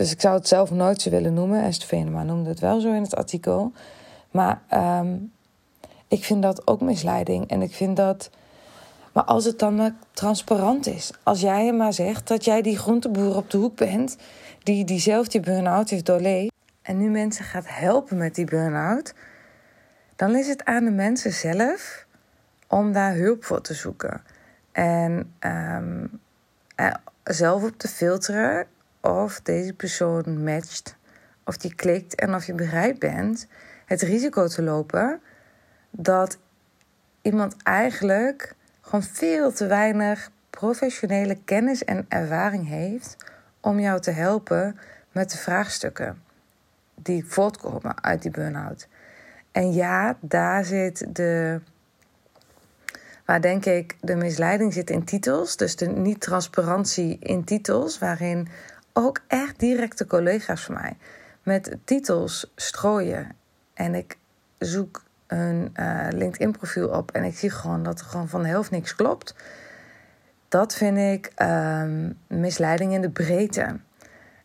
dus 0.00 0.12
ik 0.12 0.20
zou 0.20 0.34
het 0.34 0.48
zelf 0.48 0.70
nooit 0.70 1.02
zo 1.02 1.10
willen 1.10 1.34
noemen. 1.34 1.62
Esther 1.62 1.88
Venema 1.88 2.22
noemde 2.22 2.48
het 2.48 2.60
wel 2.60 2.80
zo 2.80 2.92
in 2.92 3.02
het 3.02 3.16
artikel. 3.16 3.72
Maar 4.30 4.62
um, 5.00 5.32
ik 6.08 6.24
vind 6.24 6.42
dat 6.42 6.66
ook 6.66 6.80
misleiding. 6.80 7.48
En 7.48 7.62
ik 7.62 7.74
vind 7.74 7.96
dat 7.96 8.30
maar 9.12 9.24
als 9.24 9.44
het 9.44 9.58
dan 9.58 9.96
transparant 10.12 10.86
is. 10.86 11.12
Als 11.22 11.40
jij 11.40 11.72
maar 11.72 11.92
zegt 11.92 12.28
dat 12.28 12.44
jij 12.44 12.62
die 12.62 12.78
groenteboer 12.78 13.36
op 13.36 13.50
de 13.50 13.58
hoek 13.58 13.76
bent. 13.76 14.16
Die, 14.62 14.84
die 14.84 15.00
zelf 15.00 15.28
die 15.28 15.40
burn-out 15.40 15.90
heeft 15.90 16.06
doorleefd. 16.06 16.52
En 16.82 16.98
nu 16.98 17.10
mensen 17.10 17.44
gaat 17.44 17.68
helpen 17.68 18.16
met 18.16 18.34
die 18.34 18.44
burn-out. 18.44 19.14
Dan 20.16 20.36
is 20.36 20.46
het 20.46 20.64
aan 20.64 20.84
de 20.84 20.90
mensen 20.90 21.32
zelf 21.32 22.06
om 22.68 22.92
daar 22.92 23.14
hulp 23.14 23.44
voor 23.44 23.60
te 23.60 23.74
zoeken. 23.74 24.22
En 24.72 25.34
um, 25.40 26.20
zelf 27.24 27.62
op 27.62 27.78
te 27.78 27.88
filteren 27.88 28.66
of 29.00 29.40
deze 29.40 29.74
persoon 29.74 30.42
matcht. 30.44 30.96
Of 31.44 31.56
die 31.56 31.74
klikt 31.74 32.14
en 32.14 32.34
of 32.34 32.46
je 32.46 32.54
bereid 32.54 32.98
bent 32.98 33.46
het 33.86 34.02
risico 34.02 34.46
te 34.46 34.62
lopen 34.62 35.20
dat 35.90 36.38
iemand 37.22 37.56
eigenlijk 37.62 38.54
gewoon 38.80 39.02
veel 39.02 39.52
te 39.52 39.66
weinig 39.66 40.30
professionele 40.50 41.38
kennis 41.44 41.84
en 41.84 42.06
ervaring 42.08 42.68
heeft 42.68 43.16
om 43.60 43.80
jou 43.80 44.00
te 44.00 44.10
helpen 44.10 44.78
met 45.12 45.30
de 45.30 45.38
vraagstukken 45.38 46.22
die 46.94 47.24
voortkomen 47.24 48.02
uit 48.02 48.22
die 48.22 48.30
burn-out. 48.30 48.88
En 49.52 49.72
ja, 49.72 50.16
daar 50.20 50.64
zit 50.64 51.14
de. 51.16 51.60
Waar 53.24 53.40
denk 53.40 53.64
ik 53.64 53.96
de 54.00 54.14
misleiding 54.14 54.72
zit 54.72 54.90
in 54.90 55.04
titels, 55.04 55.56
dus 55.56 55.76
de 55.76 55.86
niet-transparantie 55.86 57.18
in 57.20 57.44
titels, 57.44 57.98
waarin 57.98 58.48
ook 59.00 59.20
echt 59.26 59.58
directe 59.58 60.06
collega's 60.06 60.64
van 60.64 60.74
mij 60.74 60.96
met 61.42 61.76
titels 61.84 62.52
strooien. 62.56 63.36
En 63.74 63.94
ik 63.94 64.18
zoek 64.58 65.02
een 65.26 65.74
uh, 65.80 66.06
LinkedIn-profiel 66.10 66.88
op 66.88 67.10
en 67.10 67.24
ik 67.24 67.38
zie 67.38 67.50
gewoon 67.50 67.82
dat 67.82 68.00
er 68.00 68.06
gewoon 68.06 68.28
van 68.28 68.42
de 68.42 68.48
helft 68.48 68.70
niks 68.70 68.94
klopt. 68.94 69.34
Dat 70.48 70.74
vind 70.74 70.98
ik 70.98 71.32
um, 71.42 72.18
misleiding 72.26 72.92
in 72.92 73.00
de 73.00 73.10
breedte. 73.10 73.80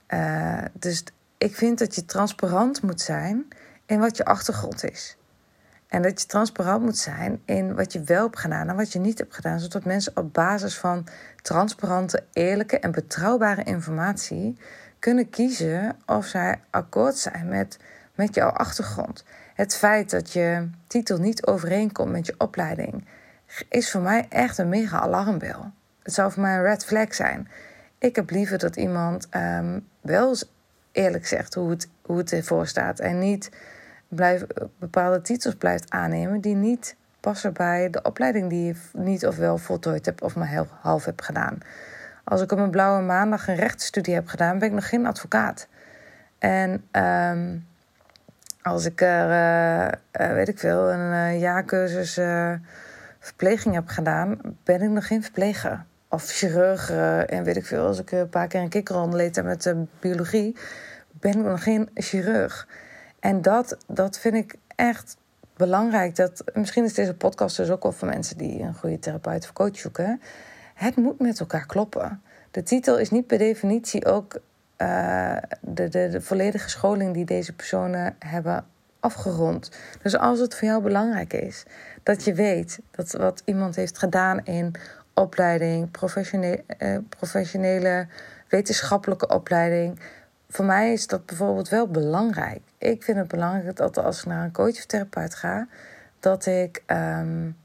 Uh, 0.09 0.62
dus 0.74 1.03
ik 1.38 1.55
vind 1.55 1.79
dat 1.79 1.95
je 1.95 2.05
transparant 2.05 2.81
moet 2.81 3.01
zijn 3.01 3.47
in 3.85 4.00
wat 4.00 4.17
je 4.17 4.25
achtergrond 4.25 4.83
is. 4.83 5.17
En 5.95 6.01
dat 6.01 6.21
je 6.21 6.27
transparant 6.27 6.83
moet 6.83 6.97
zijn 6.97 7.41
in 7.45 7.75
wat 7.75 7.93
je 7.93 8.03
wel 8.03 8.23
hebt 8.23 8.39
gedaan 8.39 8.69
en 8.69 8.75
wat 8.75 8.93
je 8.93 8.99
niet 8.99 9.17
hebt 9.17 9.35
gedaan. 9.35 9.59
Zodat 9.59 9.85
mensen 9.85 10.17
op 10.17 10.33
basis 10.33 10.77
van 10.77 11.07
transparante, 11.41 12.23
eerlijke 12.33 12.79
en 12.79 12.91
betrouwbare 12.91 13.63
informatie 13.63 14.57
kunnen 14.99 15.29
kiezen 15.29 15.95
of 16.05 16.25
zij 16.25 16.61
akkoord 16.69 17.17
zijn 17.17 17.47
met, 17.47 17.79
met 18.15 18.35
jouw 18.35 18.49
achtergrond. 18.49 19.23
Het 19.53 19.75
feit 19.75 20.09
dat 20.09 20.33
je 20.33 20.69
titel 20.87 21.17
niet 21.17 21.45
overeenkomt 21.45 22.11
met 22.11 22.25
je 22.25 22.35
opleiding 22.37 23.07
is 23.69 23.91
voor 23.91 24.01
mij 24.01 24.25
echt 24.29 24.57
een 24.57 24.69
mega 24.69 24.99
alarmbel. 24.99 25.71
Het 26.03 26.13
zou 26.13 26.31
voor 26.31 26.41
mij 26.41 26.55
een 26.55 26.63
red 26.63 26.85
flag 26.85 27.13
zijn. 27.13 27.47
Ik 27.97 28.15
heb 28.15 28.29
liever 28.29 28.57
dat 28.57 28.75
iemand 28.75 29.27
um, 29.35 29.87
wel 30.01 30.35
eerlijk 30.91 31.27
zegt 31.27 31.53
hoe 31.53 31.69
het, 31.69 31.89
hoe 32.01 32.17
het 32.17 32.31
ervoor 32.31 32.67
staat 32.67 32.99
en 32.99 33.19
niet 33.19 33.49
blijf, 34.15 34.45
bepaalde 34.79 35.22
titels 35.22 35.55
blijft 35.55 35.91
aannemen 35.91 36.41
die 36.41 36.55
niet 36.55 36.95
passen 37.19 37.53
bij 37.53 37.89
de 37.89 38.01
opleiding 38.01 38.50
die 38.50 38.65
je 38.65 38.75
niet 38.93 39.25
of 39.25 39.38
wel 39.38 39.57
voltooid 39.57 40.05
hebt 40.05 40.22
of 40.22 40.36
maar 40.36 40.65
half 40.81 41.05
hebt 41.05 41.25
gedaan. 41.25 41.57
Als 42.24 42.41
ik 42.41 42.51
op 42.51 42.57
een 42.57 42.69
blauwe 42.69 43.01
maandag 43.01 43.48
een 43.48 43.55
rechtsstudie 43.55 44.13
heb 44.13 44.27
gedaan, 44.27 44.60
ben 44.60 44.67
ik 44.67 44.74
nog 44.74 44.89
geen 44.89 45.05
advocaat. 45.05 45.67
En 46.38 46.84
um, 46.91 47.65
als 48.62 48.86
ik 48.86 49.01
er, 49.01 49.29
uh, 49.29 50.27
uh, 50.27 50.34
weet 50.34 50.48
ik 50.48 50.60
veel, 50.60 50.91
een 50.91 51.34
uh, 51.34 51.39
jaarcursus 51.39 52.19
verpleging 53.19 53.75
heb 53.75 53.88
gedaan, 53.88 54.38
ben 54.63 54.81
ik 54.81 54.89
nog 54.89 55.07
geen 55.07 55.24
verpleger. 55.24 55.86
Of 56.10 56.24
chirurg 56.24 56.91
en 57.27 57.43
weet 57.43 57.55
ik 57.55 57.65
veel. 57.65 57.86
Als 57.86 58.00
ik 58.00 58.12
een 58.12 58.29
paar 58.29 58.48
keer 58.48 58.62
een 58.62 58.69
kikker 58.69 59.15
leed 59.15 59.43
met 59.43 59.74
biologie, 60.00 60.55
ben 61.12 61.31
ik 61.31 61.45
nog 61.45 61.63
geen 61.63 61.89
chirurg. 61.93 62.67
En 63.25 63.41
dat, 63.41 63.77
dat 63.88 64.20
vind 64.20 64.36
ik 64.36 64.55
echt 64.75 65.17
belangrijk. 65.58 66.15
Dat, 66.15 66.44
misschien 66.53 66.84
is 66.84 66.94
deze 66.94 67.13
podcast 67.13 67.58
dus 67.58 67.70
ook 67.70 67.84
wel 67.84 67.91
voor 67.91 68.08
mensen 68.08 68.38
die 68.38 68.62
een 68.62 68.74
goede 68.74 69.00
therapeut 69.00 69.44
of 69.44 69.53
coach 69.53 69.77
zoeken. 69.77 70.22
Het 70.74 70.96
moet 70.96 71.20
met 71.20 71.39
elkaar 71.39 71.65
kloppen. 71.65 72.22
de 72.51 72.63
titel 72.63 72.98
is 72.98 73.10
niet 73.10 73.27
per 73.27 73.38
definitie 73.38 74.05
ook 74.05 74.39
uh, 74.77 75.38
de, 75.62 75.89
de, 75.89 76.22
volledige 76.22 76.70
scholing 76.70 77.13
die 77.13 77.25
deze 77.25 77.53
personen 77.53 78.15
hebben 78.20 78.65
afgerond. 79.00 79.72
Dus 80.01 80.17
als 80.17 80.39
het 80.39 80.55
voor 80.55 80.67
jou 80.67 80.82
belangrijk 80.82 81.34
is 81.34 81.63
dat 82.03 82.24
je 82.24 82.34
weet 82.34 82.79
dat 82.91 83.12
wat 83.12 83.41
iemand 83.46 83.75
heeft 83.75 83.98
gedaan 83.98 84.44
in 84.44 84.75
opleiding, 85.13 85.91
professionele, 85.91 86.63
uh, 86.79 86.98
professionele 87.10 88.08
wetenschappelijke 88.48 89.27
opleiding. 89.27 90.00
Voor 90.49 90.65
mij 90.65 90.93
is 90.93 91.07
dat 91.07 91.25
bijvoorbeeld 91.25 91.69
wel 91.69 91.87
belangrijk. 91.87 92.61
Ik 92.77 93.03
vind 93.03 93.17
het 93.17 93.27
belangrijk 93.27 93.75
dat 93.75 93.97
als 93.97 94.19
ik 94.19 94.25
naar 94.25 94.43
een 94.43 94.51
coach 94.51 94.69
of 94.69 94.85
therapeut 94.85 95.35
ga, 95.35 95.67
dat 96.19 96.45
ik 96.45 96.83
um, 96.87 97.57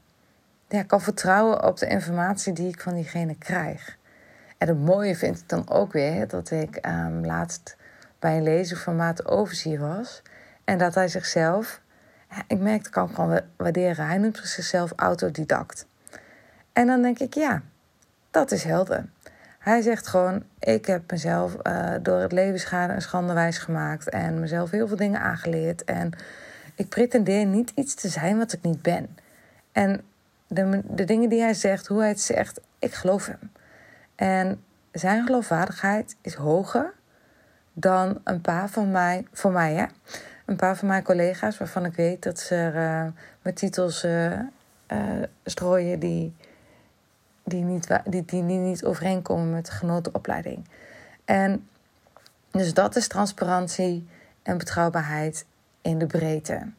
ja, 0.67 0.83
kan 0.83 1.01
vertrouwen 1.01 1.63
op 1.63 1.77
de 1.77 1.87
informatie 1.87 2.53
die 2.53 2.67
ik 2.67 2.81
van 2.81 2.93
diegene 2.93 3.35
krijg. 3.35 3.97
En 4.57 4.67
het 4.67 4.79
mooie 4.79 5.15
vind 5.15 5.39
ik 5.39 5.49
dan 5.49 5.69
ook 5.69 5.93
weer 5.93 6.27
dat 6.27 6.51
ik 6.51 6.87
um, 6.87 7.25
laatst 7.25 7.75
bij 8.19 8.37
een 8.37 8.43
lezing 8.43 8.79
van 8.79 8.95
Maat 8.95 9.21
was. 9.79 10.21
En 10.63 10.77
dat 10.77 10.95
hij 10.95 11.07
zichzelf, 11.07 11.81
ik 12.47 12.59
merkte, 12.59 12.89
kan 12.89 13.09
gewoon 13.09 13.41
waarderen. 13.57 14.05
Hij 14.05 14.17
noemt 14.17 14.39
zichzelf 14.43 14.93
autodidact. 14.95 15.85
En 16.73 16.87
dan 16.87 17.01
denk 17.01 17.19
ik, 17.19 17.33
ja, 17.33 17.61
dat 18.31 18.51
is 18.51 18.63
helder. 18.63 19.05
Hij 19.61 19.81
zegt 19.81 20.07
gewoon: 20.07 20.43
Ik 20.59 20.85
heb 20.85 21.11
mezelf 21.11 21.55
uh, 21.63 21.93
door 22.01 22.19
het 22.19 22.31
leven 22.31 22.59
schade 22.59 22.93
en 22.93 23.01
schande 23.01 23.33
wijs 23.33 23.57
gemaakt. 23.57 24.09
En 24.09 24.39
mezelf 24.39 24.71
heel 24.71 24.87
veel 24.87 24.97
dingen 24.97 25.21
aangeleerd. 25.21 25.83
En 25.83 26.11
ik 26.75 26.89
pretendeer 26.89 27.45
niet 27.45 27.71
iets 27.75 27.93
te 27.93 28.07
zijn 28.07 28.37
wat 28.37 28.53
ik 28.53 28.61
niet 28.61 28.81
ben. 28.81 29.17
En 29.71 30.01
de, 30.47 30.81
de 30.87 31.03
dingen 31.03 31.29
die 31.29 31.41
hij 31.41 31.53
zegt, 31.53 31.87
hoe 31.87 31.99
hij 31.99 32.07
het 32.07 32.21
zegt, 32.21 32.61
ik 32.79 32.93
geloof 32.93 33.25
hem. 33.25 33.51
En 34.15 34.63
zijn 34.91 35.25
geloofwaardigheid 35.25 36.15
is 36.21 36.33
hoger 36.33 36.93
dan 37.73 38.21
een 38.23 38.41
paar 38.41 38.69
van 38.69 38.91
mij, 38.91 39.27
voor 39.33 39.51
mij, 39.51 39.73
ja, 39.73 39.89
een 40.45 40.55
paar 40.55 40.77
van 40.77 40.87
mijn 40.87 41.03
collega's 41.03 41.57
waarvan 41.57 41.85
ik 41.85 41.95
weet 41.95 42.23
dat 42.23 42.39
ze 42.39 42.71
uh, 42.75 43.05
met 43.41 43.55
titels 43.55 44.03
uh, 44.03 44.39
strooien 45.43 45.99
die 45.99 46.33
die 47.43 47.63
niet, 47.63 47.99
die, 48.05 48.25
die, 48.25 48.43
niet 48.43 48.85
overeenkomen 48.85 49.51
met 49.51 49.65
de 49.65 49.71
genoten 49.71 50.15
opleiding. 50.15 50.67
En 51.25 51.67
dus 52.51 52.73
dat 52.73 52.95
is 52.95 53.07
transparantie 53.07 54.07
en 54.43 54.57
betrouwbaarheid 54.57 55.45
in 55.81 55.97
de 55.97 56.07
breedte. 56.07 56.71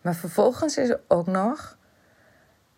Maar 0.00 0.14
vervolgens 0.14 0.76
is 0.76 0.88
er 0.88 1.00
ook 1.08 1.26
nog 1.26 1.76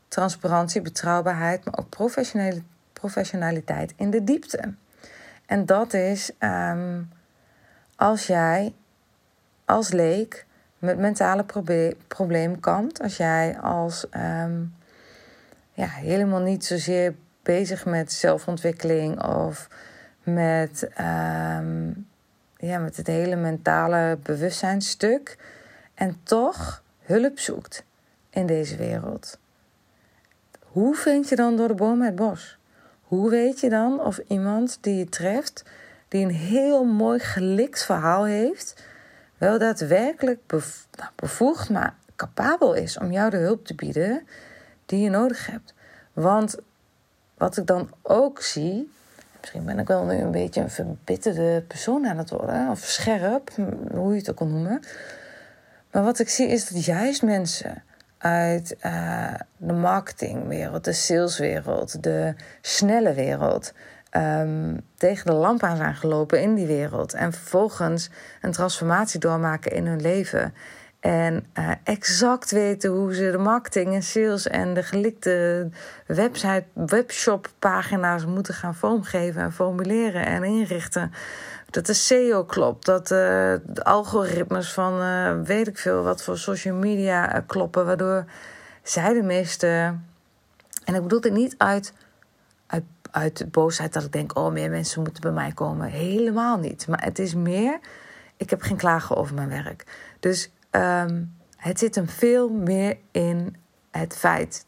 transparantie, 0.08 0.80
betrouwbaarheid, 0.80 1.64
maar 1.64 1.78
ook 1.78 1.88
professionele, 1.88 2.62
professionaliteit 2.92 3.92
in 3.96 4.10
de 4.10 4.24
diepte. 4.24 4.74
En 5.46 5.66
dat 5.66 5.92
is 5.92 6.30
um, 6.38 7.08
als 7.96 8.26
jij 8.26 8.74
als 9.64 9.90
leek 9.90 10.46
met 10.78 10.98
mentale 10.98 11.44
proble 11.44 11.96
problemen 12.08 12.60
kampt, 12.60 13.02
als 13.02 13.16
jij 13.16 13.58
als 13.60 14.06
um, 14.16 14.74
ja, 15.74 15.86
helemaal 15.86 16.40
niet 16.40 16.64
zozeer 16.64 17.14
bezig 17.42 17.84
met 17.84 18.12
zelfontwikkeling 18.12 19.22
of 19.22 19.68
met, 20.22 20.82
um, 20.82 22.06
ja, 22.56 22.78
met 22.78 22.96
het 22.96 23.06
hele 23.06 23.36
mentale 23.36 24.18
bewustzijnstuk. 24.22 25.38
En 25.94 26.20
toch 26.22 26.82
hulp 27.02 27.38
zoekt 27.38 27.84
in 28.30 28.46
deze 28.46 28.76
wereld. 28.76 29.38
Hoe 30.60 30.94
vind 30.94 31.28
je 31.28 31.36
dan 31.36 31.56
door 31.56 31.68
de 31.68 31.74
boom 31.74 32.02
het 32.02 32.14
bos? 32.14 32.58
Hoe 33.02 33.30
weet 33.30 33.60
je 33.60 33.68
dan 33.68 34.00
of 34.00 34.20
iemand 34.28 34.78
die 34.80 34.96
je 34.96 35.08
treft, 35.08 35.64
die 36.08 36.24
een 36.24 36.34
heel 36.34 36.84
mooi 36.84 37.18
gelikt 37.18 37.84
verhaal 37.84 38.24
heeft, 38.24 38.84
wel 39.38 39.58
daadwerkelijk 39.58 40.40
nou, 40.48 40.62
bevoegd, 41.14 41.70
maar 41.70 41.94
capabel 42.16 42.74
is 42.74 42.98
om 42.98 43.12
jou 43.12 43.30
de 43.30 43.36
hulp 43.36 43.66
te 43.66 43.74
bieden 43.74 44.26
die 44.94 45.02
je 45.04 45.10
nodig 45.10 45.46
hebt. 45.46 45.74
Want 46.12 46.56
wat 47.36 47.56
ik 47.56 47.66
dan 47.66 47.90
ook 48.02 48.42
zie, 48.42 48.92
misschien 49.40 49.64
ben 49.64 49.78
ik 49.78 49.86
wel 49.86 50.04
nu 50.04 50.14
een 50.14 50.30
beetje 50.30 50.60
een 50.60 50.70
verbitterde 50.70 51.64
persoon 51.66 52.06
aan 52.06 52.18
het 52.18 52.30
worden, 52.30 52.70
of 52.70 52.78
scherp, 52.78 53.50
hoe 53.92 54.12
je 54.12 54.18
het 54.18 54.30
ook 54.30 54.36
kan 54.36 54.52
noemen. 54.52 54.82
Maar 55.90 56.02
wat 56.02 56.18
ik 56.18 56.28
zie 56.28 56.48
is 56.48 56.68
dat 56.68 56.84
juist 56.84 57.22
mensen 57.22 57.82
uit 58.18 58.76
uh, 58.86 59.34
de 59.56 59.72
marketingwereld, 59.72 60.84
de 60.84 60.92
saleswereld, 60.92 62.02
de 62.02 62.34
snelle 62.60 63.14
wereld. 63.14 63.72
Um, 64.16 64.80
tegen 64.96 65.26
de 65.26 65.32
lamp 65.32 65.62
aan 65.62 65.76
zijn 65.76 65.94
gelopen 65.94 66.42
in 66.42 66.54
die 66.54 66.66
wereld. 66.66 67.14
En 67.14 67.32
vervolgens 67.32 68.10
een 68.40 68.52
transformatie 68.52 69.20
doormaken 69.20 69.72
in 69.72 69.86
hun 69.86 70.00
leven. 70.00 70.54
En 71.04 71.46
uh, 71.58 71.70
exact 71.82 72.50
weten 72.50 72.90
hoe 72.90 73.14
ze 73.14 73.30
de 73.30 73.38
marketing 73.38 73.94
en 73.94 74.02
sales 74.02 74.46
en 74.46 74.74
de 74.74 74.82
gelikte 74.82 75.68
website, 76.06 76.64
webshop-pagina's 76.72 78.24
moeten 78.24 78.54
gaan 78.54 78.74
vormgeven 78.74 79.42
en 79.42 79.52
formuleren 79.52 80.26
en 80.26 80.44
inrichten. 80.44 81.12
Dat 81.70 81.86
de 81.86 81.92
SEO 81.92 82.44
klopt, 82.44 82.84
dat 82.84 83.02
uh, 83.02 83.18
de 83.66 83.84
algoritmes 83.84 84.72
van 84.72 85.00
uh, 85.00 85.40
weet 85.42 85.68
ik 85.68 85.78
veel 85.78 86.02
wat 86.02 86.22
voor 86.22 86.38
social 86.38 86.74
media 86.74 87.44
kloppen, 87.46 87.86
waardoor 87.86 88.24
zij 88.82 89.12
de 89.12 89.22
meeste. 89.22 89.66
En 90.84 90.94
ik 90.94 91.02
bedoel 91.02 91.20
het 91.20 91.32
niet 91.32 91.54
uit, 91.58 91.92
uit, 92.66 92.84
uit 93.10 93.44
boosheid 93.50 93.92
dat 93.92 94.04
ik 94.04 94.12
denk: 94.12 94.38
oh, 94.38 94.52
meer 94.52 94.70
mensen 94.70 95.02
moeten 95.02 95.22
bij 95.22 95.32
mij 95.32 95.52
komen. 95.52 95.88
Helemaal 95.88 96.58
niet. 96.58 96.88
Maar 96.88 97.04
het 97.04 97.18
is 97.18 97.34
meer, 97.34 97.78
ik 98.36 98.50
heb 98.50 98.62
geen 98.62 98.76
klagen 98.76 99.16
over 99.16 99.34
mijn 99.34 99.48
werk. 99.48 99.84
Dus 100.20 100.50
Um, 100.76 101.36
het 101.56 101.78
zit 101.78 101.94
hem 101.94 102.08
veel 102.08 102.48
meer 102.48 102.96
in 103.10 103.56
het 103.90 104.16
feit 104.16 104.66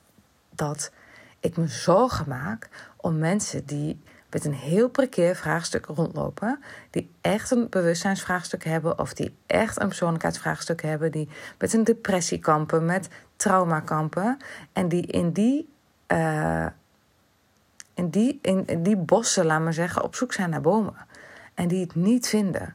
dat 0.51 0.93
ik 1.41 1.57
me 1.57 1.69
zorgen 1.69 2.29
maak 2.29 2.69
om 2.97 3.19
mensen 3.19 3.67
die 3.67 4.01
met 4.31 4.45
een 4.45 4.55
heel 4.55 4.89
precair 4.89 5.37
vraagstuk 5.37 5.87
rondlopen, 5.87 6.59
die 6.91 7.11
echt 7.21 7.51
een 7.51 7.69
bewustzijnsvraagstuk 7.69 8.65
hebben 8.65 8.99
of 8.99 9.15
die 9.15 9.37
echt 9.47 9.81
een 9.81 9.89
persoonlijkheidsvraagstuk 9.89 10.83
hebben, 10.83 11.13
die 11.13 11.29
met 11.59 11.73
een 11.73 11.85
depressie 11.85 12.39
kampen, 12.39 12.85
met 12.85 13.09
trauma 13.37 13.81
kampen 13.81 14.37
en 14.73 14.89
die 14.89 15.07
in 15.07 15.33
die, 15.33 15.69
uh, 16.09 16.67
in 17.95 18.09
die, 18.09 18.39
in, 18.43 18.83
die 18.83 18.97
bossen, 18.97 19.47
laat 19.47 19.61
maar 19.61 19.73
zeggen, 19.73 20.03
op 20.03 20.15
zoek 20.15 20.33
zijn 20.33 20.51
naar 20.51 20.61
bomen 20.61 21.07
en 21.55 21.69
die 21.69 21.81
het 21.81 21.95
niet 21.95 22.29
vinden. 22.29 22.75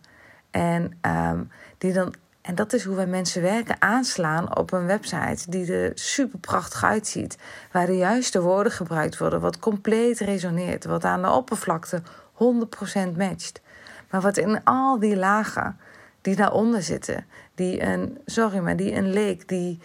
En 0.52 0.98
um, 1.02 1.52
die 1.78 1.94
dan 1.94 2.14
en 2.42 2.56
dat 2.56 2.74
is 2.74 2.84
hoe 2.84 2.96
wij 2.96 3.08
mensen 3.08 3.42
werken, 3.42 3.82
aanslaan 3.82 4.58
op 4.58 4.72
een 4.72 4.86
website 4.86 5.50
die 5.50 5.74
er 5.74 5.92
super 5.94 6.40
prachtig 6.40 6.84
uitziet. 6.84 7.38
Waar 7.72 7.86
de 7.86 7.98
juiste 7.98 8.42
woorden 8.42 8.72
gebruikt 8.72 9.18
worden, 9.18 9.42
wat 9.42 9.60
compleet 9.60 10.20
resoneert, 10.20 10.86
wat 10.86 11.04
aan 11.04 11.22
de 11.22 11.30
oppervlakte 11.30 12.02
100% 12.34 13.18
matcht. 13.18 13.62
Maar 14.10 14.22
wat 14.22 14.38
in 14.38 14.64
al 14.64 15.00
die 15.00 15.16
lagen 15.16 15.80
die 16.22 16.36
daaronder 16.36 16.84
zitten, 16.84 17.26
die 17.56 17.82
een, 17.82 18.18
sorry, 18.26 18.58
maar 18.58 18.76
die 18.76 18.96
een 18.96 19.14
leek, 19.14 19.48
die, 19.48 19.80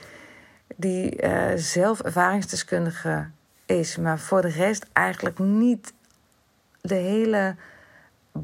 die 0.77 1.23
uh, 1.23 1.53
zelf 1.55 2.01
ervaringsdeskundige 2.01 3.27
is, 3.66 3.97
maar 3.97 4.19
voor 4.19 4.42
de 4.42 4.49
rest 4.49 4.87
eigenlijk 4.92 5.38
niet 5.38 5.92
de 6.81 6.95
hele 6.95 7.55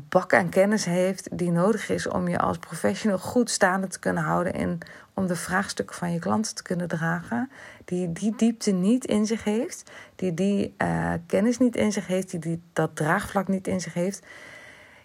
bak 0.08 0.34
aan 0.34 0.48
kennis 0.48 0.84
heeft 0.84 1.38
die 1.38 1.50
nodig 1.50 1.88
is 1.88 2.08
om 2.08 2.28
je 2.28 2.38
als 2.38 2.58
professional 2.58 3.18
goed 3.18 3.50
staande 3.50 3.86
te 3.86 3.98
kunnen 3.98 4.22
houden 4.22 4.54
en 4.54 4.78
om 5.14 5.26
de 5.26 5.36
vraagstukken 5.36 5.96
van 5.96 6.12
je 6.12 6.18
klanten 6.18 6.54
te 6.54 6.62
kunnen 6.62 6.88
dragen, 6.88 7.50
die 7.84 8.12
die 8.12 8.34
diepte 8.36 8.70
niet 8.70 9.04
in 9.04 9.26
zich 9.26 9.44
heeft, 9.44 9.90
die 10.16 10.34
die 10.34 10.74
uh, 10.78 11.12
kennis 11.26 11.58
niet 11.58 11.76
in 11.76 11.92
zich 11.92 12.06
heeft, 12.06 12.30
die, 12.30 12.40
die 12.40 12.62
dat 12.72 12.96
draagvlak 12.96 13.48
niet 13.48 13.66
in 13.66 13.80
zich 13.80 13.94
heeft. 13.94 14.22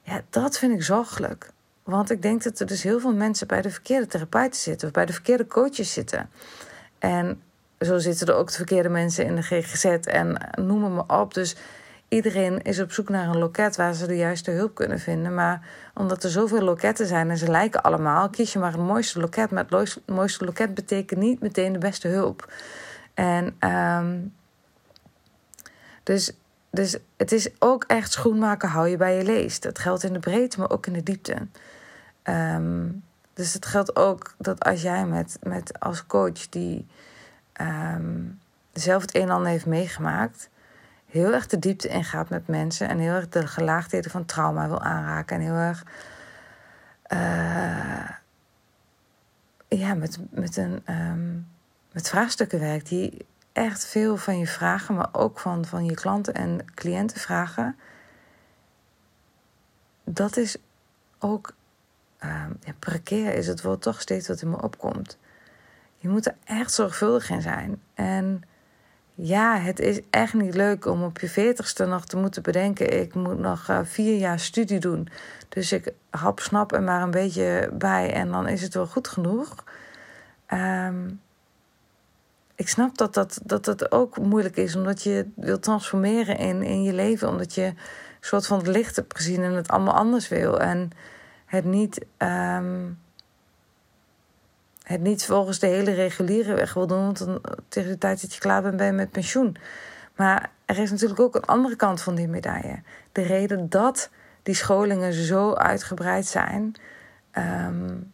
Ja, 0.02 0.22
dat 0.30 0.58
vind 0.58 0.74
ik 0.74 0.84
zorgelijk. 0.84 1.52
Want 1.84 2.12
ik 2.12 2.22
denk 2.22 2.44
dat 2.44 2.60
er 2.60 2.66
dus 2.66 2.84
heel 2.84 3.00
veel 3.00 3.14
mensen 3.14 3.48
bij 3.48 3.62
de 3.62 3.70
verkeerde 3.70 4.08
therapeuten 4.08 4.60
zitten 4.60 4.88
of 4.88 4.94
bij 4.94 5.06
de 5.06 5.14
verkeerde 5.14 5.48
coaches 5.48 5.94
zitten. 5.94 6.30
En 7.00 7.42
zo 7.80 7.98
zitten 7.98 8.28
er 8.28 8.36
ook 8.36 8.48
de 8.48 8.54
verkeerde 8.54 8.90
mensen 8.90 9.26
in 9.26 9.36
de 9.36 9.42
GGZ 9.42 9.86
en 9.86 10.50
noem 10.56 10.94
maar 10.94 11.20
op. 11.20 11.34
Dus 11.34 11.56
iedereen 12.08 12.62
is 12.62 12.80
op 12.80 12.92
zoek 12.92 13.10
naar 13.10 13.28
een 13.28 13.38
loket 13.38 13.76
waar 13.76 13.94
ze 13.94 14.08
de 14.08 14.18
juiste 14.18 14.52
hulp 14.52 14.76
kunnen 14.76 15.00
vinden. 15.00 15.34
Maar 15.34 15.68
omdat 15.94 16.24
er 16.24 16.30
zoveel 16.30 16.62
loketten 16.62 17.08
zijn 17.08 17.30
en 17.30 17.38
ze 17.38 17.52
lijken 17.52 17.82
allemaal, 17.82 18.30
kies 18.30 18.54
je 18.54 18.60
maar 18.60 18.72
het 18.72 18.82
mooiste 18.82 19.20
loket. 19.20 19.52
Maar 19.52 19.66
het 19.70 20.00
mooiste 20.06 20.46
loket 20.46 20.74
betekent 20.74 21.20
niet 21.20 21.42
meteen 21.42 21.74
de 21.74 21.80
beste 21.80 22.08
hulp. 22.08 22.54
En 23.14 23.70
um, 23.70 24.34
dus, 26.04 26.32
dus 26.70 26.98
het 27.18 27.32
is 27.32 27.50
ook 27.60 27.84
echt 27.84 28.12
schoenmaken, 28.12 28.70
hou 28.70 28.88
je 28.88 28.98
bij 28.98 29.18
je 29.18 29.24
leest. 29.24 29.64
Dat 29.64 29.80
geldt 29.80 30.04
in 30.04 30.14
de 30.14 30.20
breedte, 30.20 30.60
maar 30.60 30.70
ook 30.70 30.88
in 30.88 30.94
de 30.94 31.04
diepte. 31.04 31.48
Um, 32.24 33.04
dus 33.34 33.54
het 33.54 33.66
geldt 33.66 33.96
ook 33.96 34.36
dat 34.38 34.64
als 34.64 34.82
jij 34.82 35.06
met, 35.06 35.38
met 35.42 35.80
als 35.80 36.06
coach 36.06 36.50
die 36.50 36.88
um, 37.62 38.40
zelf 38.74 39.02
het 39.02 39.16
een 39.16 39.22
en 39.22 39.30
ander 39.30 39.52
heeft 39.52 39.66
meegemaakt 39.66 40.50
heel 41.10 41.34
erg 41.34 41.48
de 41.48 41.60
diepte 41.60 41.88
ingaat 41.88 42.30
met 42.30 42.48
mensen 42.48 42.90
en 42.90 42.98
heel 42.98 43.14
erg 43.14 43.30
de 43.30 43.48
gelaagdheden 43.48 44.12
van 44.12 44.26
trauma 44.26 44.68
wil 44.68 44.82
aanraken 44.82 45.36
en 45.36 45.42
heel 45.42 45.54
erg 45.54 45.84
uh, 47.14 48.10
ja, 49.68 49.94
met, 49.94 50.20
met, 50.30 50.58
een, 50.58 50.84
um, 50.90 51.48
met 51.92 52.10
vraagstukken 52.10 52.60
werkt 52.60 52.90
die 52.90 53.26
echt 53.52 53.86
veel 53.86 54.18
van 54.18 54.40
je 54.40 54.48
vragen, 54.48 54.96
maar 54.96 55.10
ook 55.12 55.40
van, 55.40 55.66
van 55.66 55.86
je 55.86 55.94
klanten 55.94 56.34
en 56.34 56.66
cliënten 56.74 57.20
vragen. 57.20 57.76
Dat 60.04 60.38
is 60.38 60.58
ook, 61.20 61.54
uh, 62.24 62.46
ja, 62.62 62.74
precair 62.80 63.34
is 63.34 63.48
het 63.48 63.62
woord 63.62 63.82
toch 63.82 64.02
steeds 64.02 64.28
wat 64.28 64.42
in 64.42 64.50
me 64.50 64.62
opkomt. 64.62 65.18
Je 65.98 66.10
moet 66.10 66.26
er 66.26 66.36
echt 66.44 66.72
zorgvuldig 66.74 67.30
in 67.30 67.42
zijn. 67.42 67.82
En 67.94 68.44
ja, 69.20 69.58
het 69.58 69.80
is 69.80 70.00
echt 70.10 70.34
niet 70.34 70.56
leuk 70.56 70.86
om 70.86 71.04
op 71.04 71.20
je 71.20 71.30
veertigste 71.30 71.86
nog 71.86 72.06
te 72.06 72.18
moeten 72.18 72.44
bedenken... 72.44 73.02
ik 73.02 73.14
moet 73.14 73.40
nog 73.40 73.68
uh, 73.70 73.80
vier 73.84 74.18
jaar 74.18 74.40
studie 74.40 74.80
doen. 74.80 75.08
Dus 75.50 75.72
ik 75.72 75.94
hap, 76.10 76.40
snap 76.40 76.72
er 76.72 76.84
maar 76.84 77.02
een 77.02 77.12
beetje 77.12 77.70
bij 77.74 78.14
en 78.14 78.32
dan 78.32 78.48
is 78.48 78.62
het 78.62 78.74
wel 78.74 78.88
goed 78.88 79.08
genoeg. 79.08 79.64
Um, 80.54 81.22
ik 82.56 82.70
snap 82.70 82.98
dat 82.98 83.14
dat, 83.14 83.40
dat 83.44 83.66
dat 83.66 83.92
ook 83.92 84.18
moeilijk 84.18 84.58
is, 84.58 84.76
omdat 84.76 85.04
je 85.04 85.28
wilt 85.36 85.64
transformeren 85.64 86.38
in, 86.38 86.64
in 86.64 86.84
je 86.84 86.94
leven. 86.94 87.30
Omdat 87.30 87.56
je 87.56 87.64
een 87.64 87.78
soort 88.20 88.48
van 88.48 88.58
het 88.58 88.68
licht 88.68 88.96
hebt 88.96 89.16
gezien 89.16 89.44
en 89.44 89.54
het 89.54 89.68
allemaal 89.68 89.94
anders 89.94 90.28
wil. 90.28 90.60
En 90.60 90.92
het 91.46 91.66
niet... 91.66 92.06
Um, 92.18 93.00
het 94.88 95.02
niet 95.02 95.26
volgens 95.26 95.60
de 95.60 95.68
hele 95.68 95.94
reguliere 95.94 96.54
weg 96.54 96.74
wil 96.74 96.88
doen. 96.88 97.04
Want 97.04 97.18
dan, 97.18 97.42
tegen 97.68 97.90
de 97.90 97.98
tijd 97.98 98.22
dat 98.22 98.34
je 98.34 98.40
klaar 98.40 98.62
bent, 98.62 98.78
ben 98.78 98.86
je 98.86 98.92
met 98.92 99.12
pensioen. 99.12 99.58
Maar 100.16 100.50
er 100.66 100.78
is 100.78 100.92
natuurlijk 100.92 101.20
ook 101.20 101.36
een 101.36 101.46
andere 101.46 101.76
kant 101.76 102.02
van 102.02 102.16
die 102.16 102.28
medaille. 102.28 102.82
De 103.12 103.22
reden 103.22 103.70
dat 103.70 104.10
die 104.44 104.56
scholingen 104.56 105.14
zo 105.14 105.54
uitgebreid 105.54 106.26
zijn. 106.26 106.76
Um, 107.38 108.14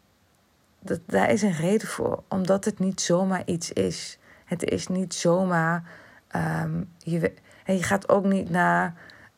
dat, 0.79 0.99
daar 1.05 1.29
is 1.29 1.41
een 1.41 1.55
reden 1.55 1.87
voor. 1.87 2.23
Omdat 2.27 2.65
het 2.65 2.79
niet 2.79 3.01
zomaar 3.01 3.41
iets 3.45 3.71
is. 3.71 4.19
Het 4.45 4.63
is 4.63 4.87
niet 4.87 5.13
zomaar. 5.13 5.83
Um, 6.63 6.89
je, 6.97 7.33
en 7.65 7.75
je 7.75 7.83
gaat 7.83 8.09
ook 8.09 8.25
niet 8.25 8.49
naar 8.49 8.93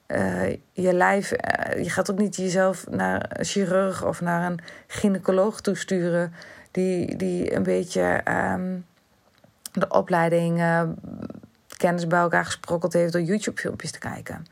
uh, 0.07 0.49
je 0.71 0.93
lijf. 0.93 1.31
Uh, 1.31 1.83
je 1.83 1.89
gaat 1.89 2.11
ook 2.11 2.17
niet 2.17 2.35
jezelf 2.35 2.89
naar 2.89 3.25
een 3.29 3.45
chirurg 3.45 4.05
of 4.05 4.21
naar 4.21 4.51
een 4.51 4.59
gynaecoloog 4.87 5.61
toesturen 5.61 6.33
die, 6.75 7.15
die 7.15 7.55
een 7.55 7.63
beetje 7.63 8.21
um, 8.53 8.85
de 9.71 9.87
opleiding 9.87 10.59
uh, 10.59 10.81
kennis 11.77 12.07
bij 12.07 12.19
elkaar 12.19 12.45
gesprokkeld 12.45 12.93
heeft 12.93 13.13
door 13.13 13.21
YouTube-filmpjes 13.21 13.91
te 13.91 13.99
kijken. 13.99 14.45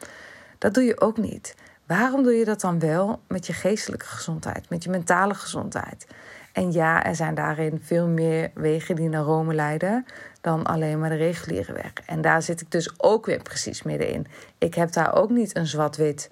Dat 0.57 0.73
doe 0.73 0.83
je 0.83 1.01
ook 1.01 1.17
niet. 1.17 1.55
Waarom 1.85 2.23
doe 2.23 2.33
je 2.33 2.45
dat 2.45 2.61
dan 2.61 2.79
wel 2.79 3.21
met 3.27 3.47
je 3.47 3.53
geestelijke 3.53 4.05
gezondheid, 4.05 4.69
met 4.69 4.83
je 4.83 4.89
mentale 4.89 5.33
gezondheid? 5.33 6.07
En 6.53 6.71
ja, 6.71 7.03
er 7.03 7.15
zijn 7.15 7.35
daarin 7.35 7.81
veel 7.83 8.07
meer 8.07 8.51
wegen 8.53 8.95
die 8.95 9.09
naar 9.09 9.23
Rome 9.23 9.53
leiden 9.53 10.05
dan 10.41 10.63
alleen 10.63 10.99
maar 10.99 11.09
de 11.09 11.15
reguliere 11.15 11.73
weg. 11.73 11.93
En 12.05 12.21
daar 12.21 12.41
zit 12.41 12.61
ik 12.61 12.71
dus 12.71 12.93
ook 12.97 13.25
weer 13.25 13.41
precies 13.41 13.83
middenin. 13.83 14.27
Ik 14.57 14.73
heb 14.73 14.91
daar 14.91 15.15
ook 15.15 15.29
niet 15.29 15.55
een 15.55 15.67
zwart-wit 15.67 16.31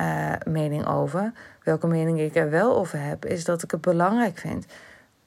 uh, 0.00 0.32
mening 0.44 0.86
over. 0.86 1.32
Welke 1.62 1.86
mening 1.86 2.20
ik 2.20 2.36
er 2.36 2.50
wel 2.50 2.76
over 2.76 3.00
heb, 3.00 3.24
is 3.24 3.44
dat 3.44 3.62
ik 3.62 3.70
het 3.70 3.80
belangrijk 3.80 4.38
vind 4.38 4.66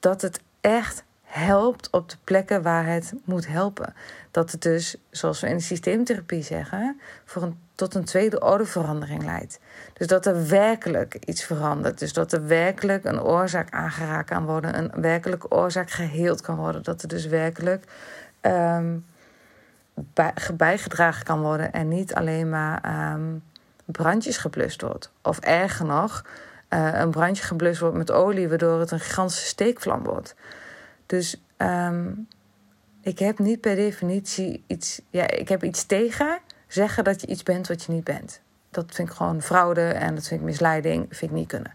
dat 0.00 0.22
het 0.22 0.40
echt 0.60 1.04
helpt 1.22 1.90
op 1.90 2.08
de 2.08 2.16
plekken 2.24 2.62
waar 2.62 2.86
het 2.86 3.12
moet 3.24 3.46
helpen. 3.46 3.94
Dat 4.30 4.50
het 4.50 4.62
dus, 4.62 4.96
zoals 5.10 5.40
we 5.40 5.48
in 5.48 5.56
de 5.56 5.62
systeemtherapie 5.62 6.42
zeggen, 6.42 7.00
voor 7.24 7.42
een, 7.42 7.58
tot 7.74 7.94
een 7.94 8.04
tweede 8.04 8.40
orde 8.40 8.64
verandering 8.64 9.24
leidt. 9.24 9.60
Dus 9.92 10.06
dat 10.06 10.26
er 10.26 10.48
werkelijk 10.48 11.14
iets 11.14 11.44
verandert. 11.44 11.98
Dus 11.98 12.12
dat 12.12 12.32
er 12.32 12.46
werkelijk 12.46 13.04
een 13.04 13.22
oorzaak 13.22 13.70
aangeraakt 13.70 14.28
kan 14.28 14.44
worden, 14.44 14.78
een 14.78 15.00
werkelijke 15.00 15.50
oorzaak 15.50 15.90
geheeld 15.90 16.40
kan 16.40 16.56
worden. 16.56 16.82
Dat 16.82 17.02
er 17.02 17.08
dus 17.08 17.26
werkelijk 17.26 17.84
um, 18.40 19.06
bij, 19.94 20.34
bijgedragen 20.56 21.24
kan 21.24 21.40
worden 21.40 21.72
en 21.72 21.88
niet 21.88 22.14
alleen 22.14 22.48
maar 22.48 23.12
um, 23.12 23.42
brandjes 23.84 24.36
geblust 24.36 24.82
wordt. 24.82 25.10
Of 25.22 25.38
erger 25.38 25.86
nog, 25.86 26.24
uh, 26.70 27.00
een 27.00 27.10
brandje 27.10 27.42
geblust 27.42 27.80
wordt 27.80 27.96
met 27.96 28.10
olie, 28.10 28.48
waardoor 28.48 28.80
het 28.80 28.90
een 28.90 29.00
gigantische 29.00 29.46
steekvlam 29.46 30.02
wordt. 30.02 30.34
Dus 31.06 31.42
um, 31.56 32.28
ik 33.02 33.18
heb 33.18 33.38
niet 33.38 33.60
per 33.60 33.74
definitie 33.74 34.64
iets. 34.66 35.00
Ja, 35.10 35.30
ik 35.30 35.48
heb 35.48 35.64
iets 35.64 35.84
tegen 35.84 36.38
zeggen 36.66 37.04
dat 37.04 37.20
je 37.20 37.26
iets 37.26 37.42
bent 37.42 37.68
wat 37.68 37.82
je 37.84 37.92
niet 37.92 38.04
bent. 38.04 38.40
Dat 38.70 38.94
vind 38.94 39.08
ik 39.08 39.14
gewoon 39.14 39.42
fraude 39.42 39.88
en 39.88 40.14
dat 40.14 40.26
vind 40.26 40.40
ik 40.40 40.46
misleiding, 40.46 41.06
vind 41.08 41.30
ik 41.30 41.36
niet 41.36 41.48
kunnen. 41.48 41.72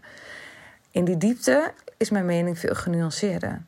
In 0.90 1.04
die 1.04 1.16
diepte 1.16 1.72
is 1.96 2.10
mijn 2.10 2.26
mening 2.26 2.58
veel 2.58 2.74
genuanceerder. 2.74 3.62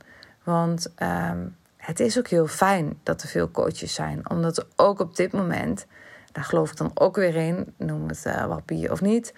Want 0.45 0.93
um, 1.03 1.57
het 1.77 2.01
is 2.01 2.19
ook 2.19 2.29
heel 2.29 2.47
fijn 2.47 2.99
dat 3.03 3.23
er 3.23 3.29
veel 3.29 3.51
coaches 3.51 3.95
zijn. 3.95 4.31
Omdat 4.31 4.67
ook 4.77 5.01
op 5.01 5.17
dit 5.17 5.33
moment, 5.33 5.87
daar 6.33 6.45
geloof 6.45 6.71
ik 6.71 6.77
dan 6.77 6.91
ook 6.95 7.17
weer 7.17 7.37
in, 7.37 7.75
noem 7.77 8.09
het 8.09 8.25
uh, 8.27 8.47
wappie 8.47 8.91
of 8.91 9.01
niet 9.01 9.33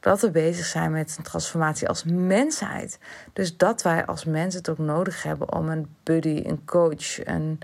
dat 0.00 0.20
we 0.20 0.30
bezig 0.30 0.64
zijn 0.64 0.90
met 0.90 1.14
een 1.18 1.24
transformatie 1.24 1.88
als 1.88 2.04
mensheid. 2.04 2.98
Dus 3.32 3.56
dat 3.56 3.82
wij 3.82 4.06
als 4.06 4.24
mensen 4.24 4.60
het 4.60 4.68
ook 4.68 4.78
nodig 4.78 5.22
hebben 5.22 5.52
om 5.52 5.68
een 5.68 5.94
buddy, 6.02 6.42
een 6.46 6.64
coach, 6.64 7.26
een 7.26 7.58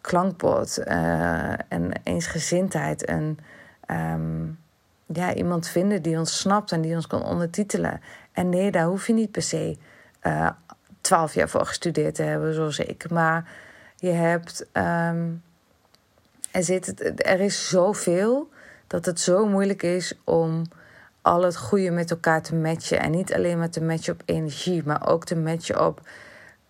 klankbord, 0.00 0.78
uh, 0.78 1.52
een 1.68 1.92
eensgezindheid, 2.02 3.08
een, 3.08 3.38
um, 3.90 4.58
ja, 5.06 5.34
iemand 5.34 5.68
vinden 5.68 6.02
die 6.02 6.18
ons 6.18 6.38
snapt 6.38 6.72
en 6.72 6.80
die 6.80 6.94
ons 6.94 7.06
kan 7.06 7.22
ondertitelen. 7.22 8.00
En 8.32 8.48
nee, 8.48 8.70
daar 8.70 8.86
hoef 8.86 9.06
je 9.06 9.12
niet 9.12 9.30
per 9.30 9.42
se 9.42 9.76
uh, 10.22 10.50
twaalf 11.00 11.34
jaar 11.34 11.48
voor 11.48 11.66
gestudeerd 11.66 12.14
te 12.14 12.22
hebben, 12.22 12.54
zoals 12.54 12.78
ik. 12.78 13.10
Maar 13.10 13.50
je 13.96 14.10
hebt. 14.10 14.66
Um, 14.72 15.42
er, 16.50 16.62
zit, 16.62 17.00
er 17.26 17.40
is 17.40 17.68
zoveel 17.68 18.48
dat 18.86 19.04
het 19.04 19.20
zo 19.20 19.46
moeilijk 19.46 19.82
is 19.82 20.14
om 20.24 20.62
al 21.22 21.42
het 21.42 21.56
goede 21.56 21.90
met 21.90 22.10
elkaar 22.10 22.42
te 22.42 22.54
matchen. 22.54 23.00
En 23.00 23.10
niet 23.10 23.34
alleen 23.34 23.58
maar 23.58 23.70
te 23.70 23.82
matchen 23.82 24.12
op 24.12 24.22
energie, 24.24 24.82
maar 24.84 25.08
ook 25.08 25.24
te 25.24 25.36
matchen 25.36 25.86
op. 25.86 26.00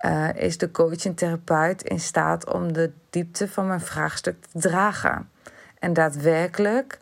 Uh, 0.01 0.35
is 0.35 0.59
de 0.59 0.71
coach 0.71 1.05
en 1.05 1.15
therapeut 1.15 1.83
in 1.83 2.01
staat 2.01 2.53
om 2.53 2.73
de 2.73 2.93
diepte 3.11 3.49
van 3.49 3.67
mijn 3.67 3.81
vraagstuk 3.81 4.37
te 4.41 4.59
dragen? 4.59 5.31
En 5.79 5.93
daadwerkelijk 5.93 7.01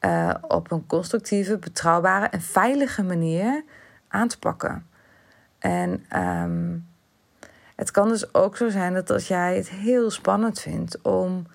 uh, 0.00 0.34
op 0.40 0.70
een 0.70 0.86
constructieve, 0.86 1.58
betrouwbare 1.58 2.26
en 2.26 2.40
veilige 2.40 3.02
manier 3.02 3.64
aan 4.08 4.28
te 4.28 4.38
pakken. 4.38 4.86
En 5.58 6.04
um, 6.16 6.86
het 7.76 7.90
kan 7.90 8.08
dus 8.08 8.34
ook 8.34 8.56
zo 8.56 8.68
zijn 8.68 8.94
dat 8.94 9.10
als 9.10 9.28
jij 9.28 9.56
het 9.56 9.68
heel 9.70 10.10
spannend 10.10 10.60
vindt 10.60 11.02
om 11.02 11.46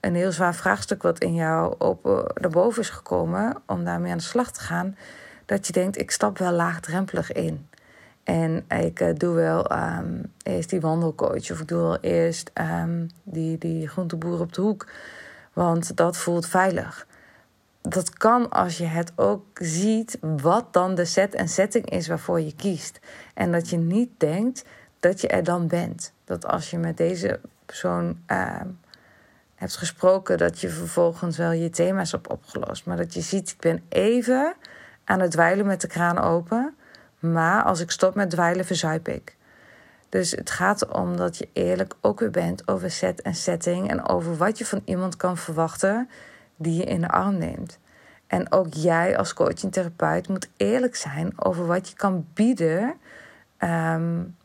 een 0.00 0.14
heel 0.14 0.32
zwaar 0.32 0.54
vraagstuk 0.54 1.02
wat 1.02 1.18
in 1.18 1.34
jou 1.34 1.74
open, 1.78 2.32
naar 2.40 2.50
boven 2.50 2.82
is 2.82 2.90
gekomen, 2.90 3.56
om 3.66 3.84
daarmee 3.84 4.12
aan 4.12 4.18
de 4.18 4.24
slag 4.24 4.50
te 4.50 4.60
gaan, 4.60 4.96
dat 5.44 5.66
je 5.66 5.72
denkt, 5.72 5.98
ik 5.98 6.10
stap 6.10 6.38
wel 6.38 6.52
laagdrempelig 6.52 7.32
in. 7.32 7.68
En 8.24 8.64
ik 8.68 9.00
uh, 9.00 9.14
doe 9.14 9.34
wel 9.34 9.72
um, 9.72 10.32
eerst 10.42 10.70
die 10.70 10.80
wandelcoach 10.80 11.50
of 11.50 11.60
ik 11.60 11.68
doe 11.68 11.80
wel 11.80 11.98
eerst 12.00 12.50
um, 12.54 13.10
die, 13.22 13.58
die 13.58 13.88
groenteboer 13.88 14.40
op 14.40 14.52
de 14.52 14.60
hoek. 14.60 14.86
Want 15.52 15.96
dat 15.96 16.16
voelt 16.16 16.46
veilig. 16.46 17.06
Dat 17.82 18.10
kan 18.10 18.50
als 18.50 18.78
je 18.78 18.84
het 18.84 19.12
ook 19.16 19.44
ziet 19.54 20.18
wat 20.20 20.72
dan 20.72 20.94
de 20.94 21.04
set 21.04 21.34
en 21.34 21.48
setting 21.48 21.90
is 21.90 22.08
waarvoor 22.08 22.40
je 22.40 22.54
kiest. 22.54 23.00
En 23.34 23.52
dat 23.52 23.68
je 23.68 23.76
niet 23.76 24.10
denkt 24.16 24.64
dat 25.00 25.20
je 25.20 25.28
er 25.28 25.44
dan 25.44 25.66
bent. 25.66 26.12
Dat 26.24 26.46
als 26.46 26.70
je 26.70 26.78
met 26.78 26.96
deze 26.96 27.40
persoon 27.66 28.18
uh, 28.30 28.60
hebt 29.56 29.76
gesproken, 29.76 30.38
dat 30.38 30.60
je 30.60 30.68
vervolgens 30.68 31.36
wel 31.36 31.52
je 31.52 31.70
thema's 31.70 32.12
hebt 32.12 32.28
opgelost. 32.28 32.86
Maar 32.86 32.96
dat 32.96 33.14
je 33.14 33.20
ziet, 33.20 33.50
ik 33.50 33.60
ben 33.60 33.82
even 33.88 34.54
aan 35.04 35.20
het 35.20 35.30
dweilen 35.30 35.66
met 35.66 35.80
de 35.80 35.86
kraan 35.86 36.18
open. 36.18 36.74
Maar 37.18 37.62
als 37.62 37.80
ik 37.80 37.90
stop 37.90 38.14
met 38.14 38.30
dweilen, 38.30 38.64
verzuip 38.64 39.08
ik. 39.08 39.36
Dus 40.08 40.30
het 40.30 40.50
gaat 40.50 40.82
erom 40.82 41.16
dat 41.16 41.36
je 41.36 41.48
eerlijk 41.52 41.94
ook 42.00 42.20
weer 42.20 42.30
bent 42.30 42.68
over 42.68 42.90
set 42.90 43.22
en 43.22 43.34
setting. 43.34 43.90
En 43.90 44.08
over 44.08 44.36
wat 44.36 44.58
je 44.58 44.66
van 44.66 44.82
iemand 44.84 45.16
kan 45.16 45.36
verwachten 45.36 46.08
die 46.56 46.74
je 46.74 46.84
in 46.84 47.00
de 47.00 47.08
arm 47.08 47.38
neemt. 47.38 47.78
En 48.26 48.52
ook 48.52 48.74
jij 48.74 49.16
als 49.16 49.34
coach 49.34 49.62
en 49.62 49.70
therapeut 49.70 50.28
moet 50.28 50.48
eerlijk 50.56 50.96
zijn 50.96 51.32
over 51.36 51.66
wat 51.66 51.88
je 51.88 51.96
kan 51.96 52.26
bieden 52.34 52.94
um, 53.58 54.36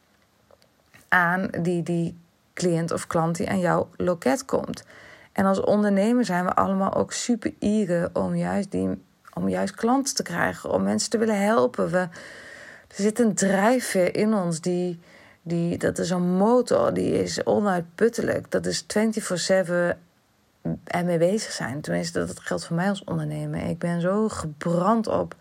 aan 1.07 1.47
die, 1.61 1.83
die 1.83 2.17
cliënt 2.53 2.91
of 2.91 3.07
klant 3.07 3.35
die 3.35 3.49
aan 3.49 3.59
jouw 3.59 3.89
loket 3.95 4.45
komt. 4.45 4.83
En 5.31 5.45
als 5.45 5.61
ondernemer 5.61 6.25
zijn 6.25 6.45
we 6.45 6.53
allemaal 6.53 6.93
ook 6.93 7.13
super 7.13 7.53
eager 7.59 8.09
om 8.13 8.35
juist, 8.35 8.71
die, 8.71 9.03
om 9.33 9.49
juist 9.49 9.75
klanten 9.75 10.15
te 10.15 10.23
krijgen, 10.23 10.71
om 10.71 10.83
mensen 10.83 11.09
te 11.09 11.17
willen 11.17 11.41
helpen. 11.41 11.89
We, 11.89 11.97
er 11.97 12.09
zit 12.87 13.19
een 13.19 13.33
drijfveer 13.33 14.15
in 14.15 14.33
ons 14.33 14.61
die, 14.61 14.99
die, 15.41 15.77
dat 15.77 15.97
is 15.97 16.09
een 16.09 16.29
motor, 16.35 16.93
die 16.93 17.23
is 17.23 17.45
onuitputtelijk. 17.45 18.51
Dat 18.51 18.65
is 18.65 18.83
24-7 18.83 19.97
ermee 20.83 21.17
bezig 21.17 21.51
zijn. 21.51 21.81
Tenminste, 21.81 22.25
dat 22.25 22.39
geldt 22.39 22.65
voor 22.65 22.75
mij 22.75 22.89
als 22.89 23.03
ondernemer. 23.03 23.69
Ik 23.69 23.79
ben 23.79 24.01
zo 24.01 24.29
gebrand 24.29 25.07
op, 25.07 25.35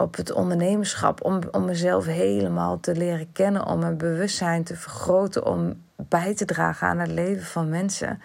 op 0.00 0.16
het 0.16 0.32
ondernemerschap. 0.32 1.24
Om, 1.24 1.40
om 1.50 1.64
mezelf 1.64 2.04
helemaal 2.06 2.80
te 2.80 2.94
leren 2.94 3.32
kennen. 3.32 3.66
Om 3.66 3.78
mijn 3.78 3.96
bewustzijn 3.96 4.64
te 4.64 4.76
vergroten. 4.76 5.46
Om 5.46 5.82
bij 5.96 6.34
te 6.34 6.44
dragen 6.44 6.88
aan 6.88 6.98
het 6.98 7.10
leven 7.10 7.46
van 7.46 7.68
mensen. 7.68 8.22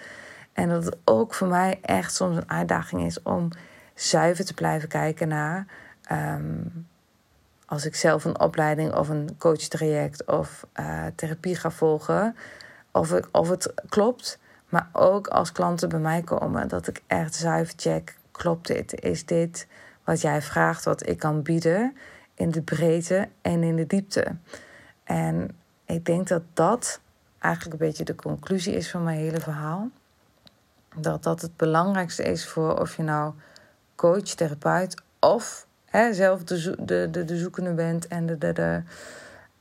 En 0.53 0.69
dat 0.69 0.85
het 0.85 0.97
ook 1.03 1.33
voor 1.33 1.47
mij 1.47 1.79
echt 1.81 2.15
soms 2.15 2.37
een 2.37 2.49
uitdaging 2.49 3.05
is 3.05 3.21
om 3.23 3.49
zuiver 3.93 4.45
te 4.45 4.53
blijven 4.53 4.89
kijken 4.89 5.27
naar. 5.27 5.65
Ehm, 6.03 6.59
als 7.65 7.85
ik 7.85 7.95
zelf 7.95 8.25
een 8.25 8.39
opleiding 8.39 8.93
of 8.93 9.09
een 9.09 9.35
coachtraject 9.37 10.25
of 10.25 10.67
uh, 10.79 11.05
therapie 11.15 11.55
ga 11.55 11.71
volgen, 11.71 12.35
of, 12.91 13.13
ik, 13.13 13.27
of 13.31 13.49
het 13.49 13.73
klopt. 13.89 14.39
Maar 14.69 14.89
ook 14.91 15.27
als 15.27 15.51
klanten 15.51 15.89
bij 15.89 15.99
mij 15.99 16.21
komen, 16.21 16.67
dat 16.67 16.87
ik 16.87 17.01
echt 17.07 17.35
zuiver 17.35 17.73
check: 17.77 18.17
klopt 18.31 18.67
dit? 18.67 19.01
Is 19.01 19.25
dit 19.25 19.67
wat 20.05 20.21
jij 20.21 20.41
vraagt, 20.41 20.85
wat 20.85 21.07
ik 21.07 21.19
kan 21.19 21.41
bieden 21.41 21.97
in 22.33 22.51
de 22.51 22.61
breedte 22.61 23.29
en 23.41 23.63
in 23.63 23.75
de 23.75 23.87
diepte? 23.87 24.35
En 25.03 25.57
ik 25.85 26.05
denk 26.05 26.27
dat 26.27 26.43
dat 26.53 26.99
eigenlijk 27.39 27.81
een 27.81 27.87
beetje 27.87 28.03
de 28.03 28.15
conclusie 28.15 28.73
is 28.73 28.91
van 28.91 29.03
mijn 29.03 29.17
hele 29.17 29.39
verhaal. 29.39 29.89
Dat 30.95 31.23
dat 31.23 31.41
het 31.41 31.57
belangrijkste 31.57 32.23
is 32.23 32.47
voor 32.47 32.79
of 32.79 32.95
je 32.95 33.03
nou 33.03 33.33
coach, 33.95 34.23
therapeut 34.23 35.01
of 35.19 35.67
hè, 35.85 36.13
zelf 36.13 36.43
de, 36.43 36.75
de, 36.79 37.07
de, 37.11 37.25
de 37.25 37.37
zoekende 37.37 37.73
bent 37.73 38.07
en 38.07 38.25
de, 38.25 38.37
de, 38.37 38.53
de 38.53 38.83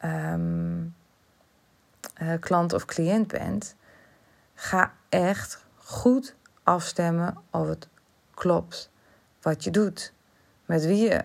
um, 0.05 0.95
uh, 2.23 2.33
klant 2.41 2.73
of 2.73 2.85
cliënt 2.85 3.29
bent. 3.29 3.75
Ga 4.55 4.93
echt 5.09 5.65
goed 5.77 6.35
afstemmen 6.63 7.37
of 7.51 7.69
het 7.69 7.89
klopt 8.35 8.91
wat 9.43 9.65
je 9.65 9.71
doet. 9.71 10.14
Met 10.65 10.85
wie 10.85 11.09
je 11.09 11.25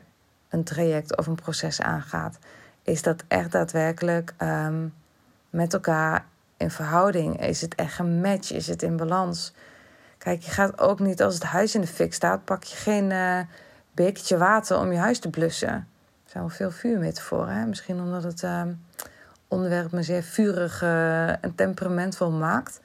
een 0.49 0.63
traject 0.63 1.17
of 1.17 1.28
een 1.28 1.36
proces 1.36 1.82
aangaat. 1.82 2.38
Is 2.84 3.02
dat 3.02 3.23
echt 3.28 3.52
daadwerkelijk 3.52 4.34
um, 4.41 4.93
met 5.49 5.73
elkaar 5.73 6.25
in 6.58 6.71
verhouding? 6.71 7.41
Is 7.41 7.62
het 7.62 7.75
echt 7.75 7.99
een 7.99 8.21
match? 8.21 8.52
Is 8.52 8.67
het 8.67 8.84
in 8.84 8.97
balans? 8.97 9.54
Kijk, 10.17 10.41
je 10.41 10.52
gaat 10.52 10.80
ook 10.80 10.99
niet 10.99 11.21
als 11.21 11.34
het 11.34 11.43
huis 11.43 11.75
in 11.75 11.82
de 11.82 11.88
fik 11.88 12.13
staat, 12.13 12.45
pak 12.45 12.63
je 12.63 12.75
geen 12.75 13.10
uh, 13.10 13.39
bekertje 13.91 14.38
water 14.38 14.78
om 14.78 14.91
je 14.91 14.97
huis 14.97 15.19
te 15.19 15.30
blussen. 15.30 15.69
Er 15.69 16.36
zijn 16.36 16.43
wel 16.43 16.54
veel 16.54 16.71
vuurmetaforen, 16.71 17.54
hè? 17.54 17.65
Misschien 17.65 18.02
omdat 18.02 18.23
het 18.23 18.41
uh, 18.41 18.62
onderwerp 19.47 19.91
me 19.91 20.04
zeer 20.04 20.23
vurig 20.23 20.82
uh, 20.82 21.30
en 21.30 21.56
temperamentvol 21.56 22.32
maakt. 22.32 22.80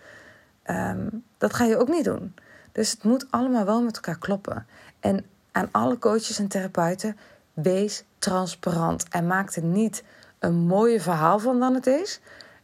Um, 0.70 1.24
dat 1.38 1.54
ga 1.54 1.64
je 1.64 1.78
ook 1.78 1.88
niet 1.88 2.04
doen. 2.04 2.34
Dus 2.72 2.90
het 2.90 3.02
moet 3.02 3.26
allemaal 3.30 3.64
wel 3.64 3.82
met 3.82 3.94
elkaar 3.94 4.18
kloppen. 4.18 4.66
En 5.00 5.24
aan 5.54 5.68
alle 5.70 5.98
coaches 5.98 6.38
en 6.38 6.48
therapeuten, 6.48 7.16
wees 7.52 8.04
transparant. 8.18 9.08
En 9.08 9.26
maak 9.26 9.54
er 9.54 9.62
niet 9.62 10.04
een 10.38 10.54
mooier 10.54 11.00
verhaal 11.00 11.38
van 11.38 11.60
dan 11.60 11.74
het 11.74 11.86
is. 11.86 12.20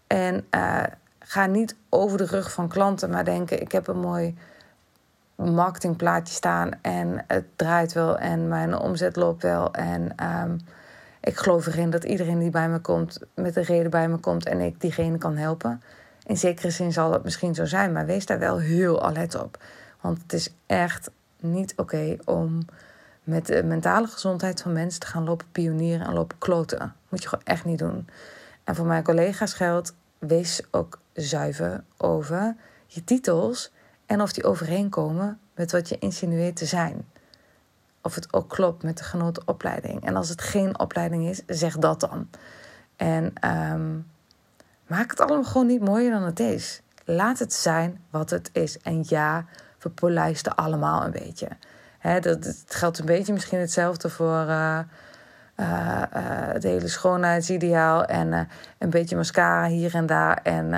En 0.06 0.46
uh, 0.54 0.82
ga 1.18 1.46
niet 1.46 1.76
over 1.88 2.18
de 2.18 2.26
rug 2.26 2.52
van 2.52 2.68
klanten, 2.68 3.10
maar 3.10 3.24
denken: 3.24 3.60
ik 3.60 3.72
heb 3.72 3.86
een 3.86 4.00
mooi 4.00 4.36
marketingplaatje 5.34 6.34
staan 6.34 6.70
en 6.82 7.24
het 7.26 7.44
draait 7.56 7.92
wel 7.92 8.18
en 8.18 8.48
mijn 8.48 8.74
omzet 8.76 9.16
loopt 9.16 9.42
wel. 9.42 9.72
En 9.74 10.26
um, 10.42 10.60
ik 11.20 11.36
geloof 11.36 11.66
erin 11.66 11.90
dat 11.90 12.04
iedereen 12.04 12.38
die 12.38 12.50
bij 12.50 12.68
me 12.68 12.78
komt, 12.78 13.20
met 13.34 13.56
een 13.56 13.62
reden 13.62 13.90
bij 13.90 14.08
me 14.08 14.16
komt 14.16 14.46
en 14.46 14.60
ik 14.60 14.80
diegene 14.80 15.18
kan 15.18 15.36
helpen. 15.36 15.82
In 16.26 16.36
zekere 16.36 16.70
zin 16.70 16.92
zal 16.92 17.10
dat 17.10 17.24
misschien 17.24 17.54
zo 17.54 17.64
zijn, 17.64 17.92
maar 17.92 18.06
wees 18.06 18.26
daar 18.26 18.38
wel 18.38 18.58
heel 18.58 19.02
alert 19.02 19.42
op. 19.42 19.62
Want 20.00 20.22
het 20.22 20.32
is 20.32 20.54
echt 20.66 21.10
niet 21.42 21.72
oké 21.76 22.16
om 22.24 22.58
met 23.22 23.46
de 23.46 23.62
mentale 23.62 24.06
gezondheid 24.06 24.62
van 24.62 24.72
mensen 24.72 25.00
te 25.00 25.06
gaan 25.06 25.24
lopen 25.24 25.46
pionieren 25.52 26.06
en 26.06 26.12
lopen 26.12 26.38
kloten. 26.38 26.94
Moet 27.08 27.22
je 27.22 27.28
gewoon 27.28 27.44
echt 27.44 27.64
niet 27.64 27.78
doen. 27.78 28.08
En 28.64 28.74
voor 28.74 28.86
mijn 28.86 29.02
collega's 29.02 29.52
geldt, 29.52 29.94
wees 30.18 30.62
ook 30.70 30.98
zuiver 31.12 31.84
over 31.96 32.56
je 32.86 33.04
titels 33.04 33.72
en 34.06 34.20
of 34.20 34.32
die 34.32 34.44
overeenkomen 34.44 35.38
met 35.54 35.72
wat 35.72 35.88
je 35.88 35.98
insinueert 35.98 36.56
te 36.56 36.66
zijn. 36.66 37.08
Of 38.02 38.14
het 38.14 38.32
ook 38.32 38.48
klopt 38.48 38.82
met 38.82 38.98
de 38.98 39.04
genoten 39.04 39.42
opleiding. 39.46 40.04
En 40.04 40.16
als 40.16 40.28
het 40.28 40.42
geen 40.42 40.78
opleiding 40.78 41.28
is, 41.28 41.42
zeg 41.46 41.78
dat 41.78 42.00
dan. 42.00 42.28
En 42.96 43.32
um, 43.72 44.06
maak 44.86 45.10
het 45.10 45.20
allemaal 45.20 45.44
gewoon 45.44 45.66
niet 45.66 45.84
mooier 45.84 46.10
dan 46.10 46.22
het 46.22 46.40
is. 46.40 46.82
Laat 47.04 47.38
het 47.38 47.52
zijn 47.52 48.00
wat 48.10 48.30
het 48.30 48.50
is. 48.52 48.78
En 48.78 49.04
ja, 49.06 49.46
we 49.80 49.88
polijsten 49.88 50.54
allemaal 50.54 51.04
een 51.04 51.10
beetje. 51.10 51.48
Dat, 52.02 52.44
het 52.44 52.64
geldt 52.68 52.98
een 52.98 53.06
beetje 53.06 53.32
misschien 53.32 53.58
hetzelfde 53.58 54.08
voor 54.08 54.46
uh, 54.48 54.78
het 56.52 56.62
hele 56.62 56.88
schoonheidsideaal. 56.88 58.04
En 58.04 58.48
een 58.78 58.90
beetje 58.90 59.16
mascara 59.16 59.66
hier 59.66 59.94
en 59.94 60.06
daar. 60.06 60.40
En 60.42 60.74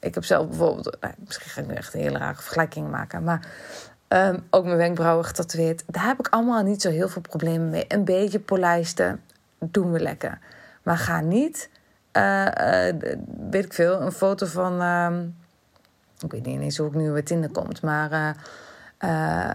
ik 0.00 0.14
heb 0.14 0.24
zelf 0.24 0.48
bijvoorbeeld, 0.48 0.96
nou, 1.00 1.14
misschien 1.18 1.50
ga 1.50 1.60
ik 1.60 1.66
nu 1.66 1.74
echt 1.74 1.94
een 1.94 2.00
hele 2.00 2.18
rare 2.18 2.34
vergelijking 2.34 2.90
maken, 2.90 3.24
maar 3.24 3.46
um, 4.08 4.46
ook 4.50 4.64
mijn 4.64 4.76
wenkbrauwen 4.76 5.24
getatoeëerd. 5.24 5.82
Daar 5.86 6.06
heb 6.06 6.18
ik 6.18 6.28
allemaal 6.28 6.62
niet 6.62 6.82
zo 6.82 6.90
heel 6.90 7.08
veel 7.08 7.22
problemen 7.22 7.68
mee. 7.68 7.84
Een 7.88 8.04
beetje 8.04 8.40
polijsten 8.40 9.20
doen 9.58 9.92
we 9.92 10.00
lekker. 10.00 10.38
Maar 10.82 10.96
ga 10.96 11.20
niet, 11.20 11.70
weet 13.50 13.64
ik 13.64 13.72
veel, 13.72 14.00
een 14.00 14.12
foto 14.12 14.46
van, 14.46 14.82
uh, 14.82 15.18
ik 16.24 16.30
weet 16.30 16.46
niet 16.46 16.60
eens 16.60 16.76
hoe 16.76 16.88
ik 16.88 16.94
nu 16.94 17.10
weer 17.10 17.24
Tinder 17.24 17.50
komt, 17.50 17.82
maar 17.82 18.36
uh, 19.04 19.50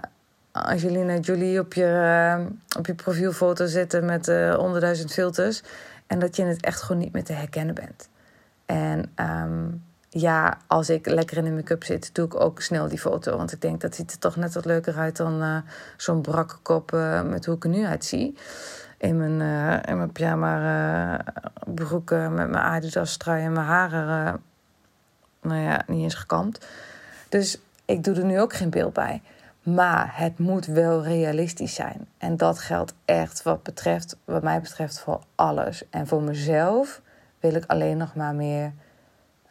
Angelina 0.51 1.17
Jolie 1.17 1.59
op 1.59 1.73
je, 1.73 2.45
op 2.77 2.85
je 2.85 2.95
profielfoto 2.95 3.65
zitten 3.65 4.05
met 4.05 4.25
honderdduizend 4.55 5.13
filters. 5.13 5.63
En 6.07 6.19
dat 6.19 6.35
je 6.35 6.43
het 6.43 6.65
echt 6.65 6.81
gewoon 6.81 7.01
niet 7.01 7.13
meer 7.13 7.23
te 7.23 7.33
herkennen 7.33 7.75
bent. 7.75 8.09
En 8.65 9.11
um, 9.15 9.83
ja, 10.09 10.57
als 10.67 10.89
ik 10.89 11.07
lekker 11.07 11.37
in 11.37 11.43
de 11.43 11.51
make-up 11.51 11.83
zit, 11.83 12.15
doe 12.15 12.25
ik 12.25 12.39
ook 12.39 12.61
snel 12.61 12.87
die 12.87 12.99
foto. 12.99 13.37
Want 13.37 13.51
ik 13.51 13.61
denk 13.61 13.81
dat 13.81 13.95
ziet 13.95 14.11
er 14.11 14.19
toch 14.19 14.35
net 14.35 14.53
wat 14.53 14.65
leuker 14.65 14.97
uit 14.97 15.17
dan 15.17 15.63
zo'n 15.97 16.21
brakke 16.21 16.55
kop 16.61 16.91
met 17.25 17.45
hoe 17.45 17.55
ik 17.55 17.63
er 17.63 17.69
nu 17.69 17.85
uitzie. 17.85 18.37
In 18.97 19.17
mijn, 19.17 19.41
in 19.85 19.97
mijn 19.97 20.11
pyjama 20.11 21.23
broeken 21.65 22.33
met 22.33 22.49
mijn 22.49 22.63
Adidas 22.63 23.17
trui 23.17 23.43
en 23.43 23.51
mijn 23.51 23.65
haren, 23.65 24.41
nou 25.43 25.61
ja, 25.61 25.83
niet 25.87 26.03
eens 26.03 26.13
gekamd. 26.13 26.65
Dus 27.29 27.59
ik 27.85 28.03
doe 28.03 28.15
er 28.15 28.25
nu 28.25 28.39
ook 28.39 28.53
geen 28.53 28.69
beeld 28.69 28.93
bij. 28.93 29.21
Maar 29.63 30.11
het 30.15 30.39
moet 30.39 30.65
wel 30.65 31.03
realistisch 31.03 31.73
zijn. 31.73 32.07
En 32.17 32.37
dat 32.37 32.59
geldt 32.59 32.93
echt 33.05 33.43
wat, 33.43 33.63
betreft, 33.63 34.17
wat 34.25 34.43
mij 34.43 34.61
betreft 34.61 34.99
voor 34.99 35.21
alles. 35.35 35.89
En 35.89 36.07
voor 36.07 36.21
mezelf 36.21 37.01
wil 37.39 37.53
ik 37.53 37.63
alleen 37.67 37.97
nog 37.97 38.15
maar 38.15 38.35
meer 38.35 38.73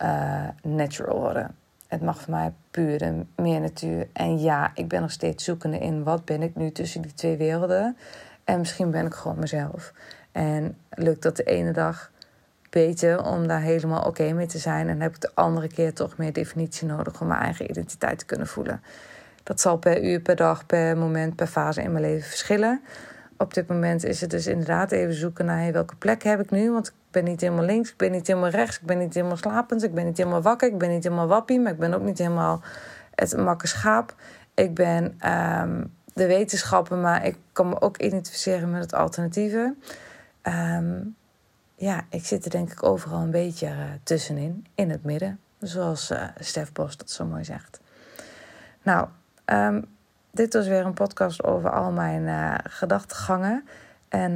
uh, 0.02 0.48
natural 0.62 1.18
worden. 1.18 1.57
Het 1.87 2.02
mag 2.02 2.20
voor 2.20 2.35
mij 2.35 2.52
puur 2.70 3.02
en 3.02 3.28
meer 3.37 3.61
natuur. 3.61 4.09
En 4.12 4.40
ja, 4.40 4.70
ik 4.74 4.88
ben 4.88 5.00
nog 5.00 5.11
steeds 5.11 5.44
zoekende 5.44 5.78
in 5.78 6.02
wat 6.02 6.24
ben 6.24 6.42
ik 6.42 6.57
nu 6.57 6.72
tussen 6.72 7.02
die 7.02 7.14
twee 7.14 7.37
werelden. 7.37 7.96
En 8.44 8.59
misschien 8.59 8.90
ben 8.90 9.07
ik 9.07 9.14
gewoon 9.14 9.38
mezelf. 9.38 9.92
En 10.33 10.76
lukt 10.90 11.22
dat 11.22 11.37
de 11.37 11.44
ene 11.44 11.72
dag 11.72 12.11
beter 12.72 13.24
om 13.24 13.46
daar 13.46 13.61
helemaal 13.61 14.02
oké 14.02 14.32
mee 14.32 14.46
te 14.46 14.58
zijn. 14.58 14.88
En 14.88 15.00
heb 15.00 15.14
ik 15.14 15.20
de 15.20 15.30
andere 15.35 15.68
keer 15.68 15.94
toch 15.94 16.16
meer 16.16 16.32
definitie 16.32 16.87
nodig 16.87 17.20
om 17.20 17.26
mijn 17.26 17.40
eigen 17.40 17.70
identiteit 17.70 18.18
te 18.18 18.24
kunnen 18.24 18.46
voelen. 18.46 18.82
Dat 19.42 19.61
zal 19.61 19.76
per 19.76 20.04
uur, 20.04 20.20
per 20.20 20.37
dag, 20.37 20.66
per 20.66 20.96
moment, 20.96 21.37
per 21.37 21.46
fase 21.46 21.82
in 21.82 21.92
mijn 21.92 22.04
leven 22.04 22.28
verschillen. 22.28 22.80
Op 23.37 23.54
dit 23.54 23.68
moment 23.68 24.04
is 24.04 24.20
het 24.20 24.30
dus 24.30 24.46
inderdaad 24.46 24.92
even 24.92 25.14
zoeken 25.14 25.44
naar 25.44 25.72
welke 25.72 25.96
plek 25.96 26.22
heb 26.22 26.40
ik 26.40 26.50
nu. 26.50 26.70
Want 26.70 26.92
ben 27.11 27.24
niet 27.24 27.40
helemaal 27.40 27.64
links, 27.64 27.90
ik 27.90 27.96
ben 27.96 28.11
niet 28.11 28.26
helemaal 28.26 28.48
rechts, 28.48 28.78
ik 28.80 28.87
ben 28.87 28.98
niet 28.98 29.14
helemaal 29.14 29.37
slapend, 29.37 29.82
ik 29.82 29.94
ben 29.94 30.04
niet 30.04 30.16
helemaal 30.16 30.42
wakker, 30.42 30.68
ik 30.68 30.78
ben 30.78 30.90
niet 30.90 31.04
helemaal 31.04 31.26
wappie, 31.26 31.61
maar 31.61 31.72
ik 31.72 31.78
ben 31.78 31.94
ook 31.94 32.02
niet 32.02 32.18
helemaal 32.18 32.62
het 33.14 33.37
makke 33.37 33.66
schaap. 33.66 34.14
Ik 34.54 34.74
ben 34.74 35.04
um, 35.04 35.92
de 36.14 36.26
wetenschapper, 36.26 36.96
maar 36.96 37.26
ik 37.26 37.37
kan 37.52 37.68
me 37.68 37.80
ook 37.80 37.96
identificeren 37.96 38.70
met 38.70 38.82
het 38.82 38.94
alternatieve. 38.94 39.74
Um, 40.42 41.16
ja, 41.82 42.04
ik 42.08 42.24
zit 42.24 42.44
er 42.44 42.50
denk 42.50 42.72
ik 42.72 42.82
overal 42.82 43.20
een 43.20 43.30
beetje 43.30 43.66
uh, 43.66 43.84
tussenin, 44.02 44.66
in 44.74 44.90
het 44.90 45.04
midden. 45.04 45.40
Zoals 45.58 46.10
uh, 46.10 46.24
Stef 46.38 46.72
Bos 46.72 46.96
dat 46.96 47.10
zo 47.10 47.24
mooi 47.24 47.44
zegt. 47.44 47.80
Nou, 48.82 49.08
um, 49.46 49.84
dit 50.30 50.52
was 50.52 50.66
weer 50.66 50.86
een 50.86 50.94
podcast 50.94 51.44
over 51.44 51.70
al 51.70 51.90
mijn 51.90 52.22
uh, 52.22 52.54
gedachtegangen. 52.62 53.64
En 54.08 54.32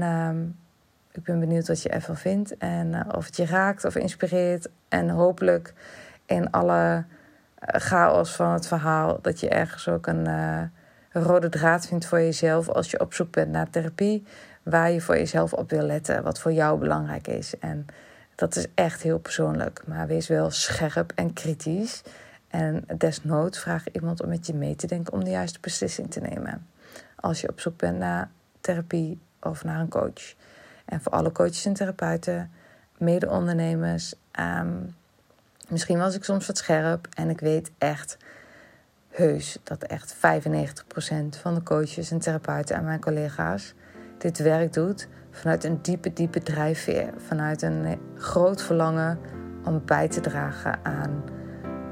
ik 1.12 1.22
ben 1.22 1.40
benieuwd 1.40 1.68
wat 1.68 1.82
je 1.82 1.88
ervan 1.88 2.16
vindt 2.16 2.56
en 2.56 3.14
of 3.14 3.26
het 3.26 3.36
je 3.36 3.46
raakt 3.46 3.84
of 3.84 3.96
inspireert. 3.96 4.68
En 4.88 5.08
hopelijk 5.08 5.74
in 6.24 6.50
alle 6.50 7.04
chaos 7.60 8.36
van 8.36 8.52
het 8.52 8.66
verhaal 8.66 9.18
dat 9.22 9.40
je 9.40 9.48
ergens 9.48 9.88
ook 9.88 10.06
een 10.06 10.26
rode 11.22 11.48
draad 11.48 11.86
vindt 11.86 12.06
voor 12.06 12.20
jezelf 12.20 12.68
als 12.68 12.90
je 12.90 13.00
op 13.00 13.14
zoek 13.14 13.30
bent 13.30 13.50
naar 13.50 13.70
therapie. 13.70 14.26
Waar 14.62 14.90
je 14.90 15.00
voor 15.00 15.16
jezelf 15.16 15.52
op 15.52 15.70
wil 15.70 15.82
letten, 15.82 16.22
wat 16.22 16.40
voor 16.40 16.52
jou 16.52 16.78
belangrijk 16.78 17.26
is. 17.26 17.58
En 17.58 17.86
dat 18.34 18.56
is 18.56 18.66
echt 18.74 19.02
heel 19.02 19.18
persoonlijk. 19.18 19.82
Maar 19.86 20.06
wees 20.06 20.28
wel 20.28 20.50
scherp 20.50 21.12
en 21.14 21.32
kritisch. 21.32 22.02
En 22.48 22.84
desnoods 22.98 23.58
vraag 23.58 23.84
iemand 23.92 24.22
om 24.22 24.28
met 24.28 24.46
je 24.46 24.54
mee 24.54 24.76
te 24.76 24.86
denken 24.86 25.12
om 25.12 25.24
de 25.24 25.30
juiste 25.30 25.58
beslissing 25.60 26.10
te 26.10 26.20
nemen. 26.20 26.66
Als 27.16 27.40
je 27.40 27.48
op 27.48 27.60
zoek 27.60 27.76
bent 27.76 27.98
naar 27.98 28.30
therapie 28.60 29.20
of 29.40 29.64
naar 29.64 29.80
een 29.80 29.88
coach. 29.88 30.34
En 30.84 31.00
voor 31.00 31.12
alle 31.12 31.32
coaches 31.32 31.64
en 31.66 31.72
therapeuten, 31.72 32.50
mede-ondernemers. 32.98 34.14
Ehm, 34.30 34.76
misschien 35.68 35.98
was 35.98 36.14
ik 36.14 36.24
soms 36.24 36.46
wat 36.46 36.58
scherp 36.58 37.08
en 37.14 37.30
ik 37.30 37.40
weet 37.40 37.70
echt 37.78 38.16
heus 39.16 39.58
dat 39.62 39.82
echt 39.82 40.14
95% 40.14 40.18
van 41.40 41.54
de 41.54 41.62
coaches 41.62 42.10
en 42.10 42.18
therapeuten 42.18 42.76
en 42.76 42.84
mijn 42.84 43.00
collega's 43.00 43.74
dit 44.18 44.38
werk 44.38 44.72
doet 44.72 45.08
vanuit 45.30 45.64
een 45.64 45.78
diepe, 45.82 46.12
diepe 46.12 46.40
drijfveer. 46.40 47.12
Vanuit 47.16 47.62
een 47.62 47.98
groot 48.16 48.62
verlangen 48.62 49.18
om 49.64 49.82
bij 49.84 50.08
te 50.08 50.20
dragen 50.20 50.78
aan 50.82 51.24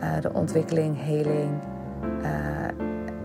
uh, 0.00 0.20
de 0.20 0.32
ontwikkeling, 0.32 1.04
heling 1.04 1.60
uh, 2.22 2.64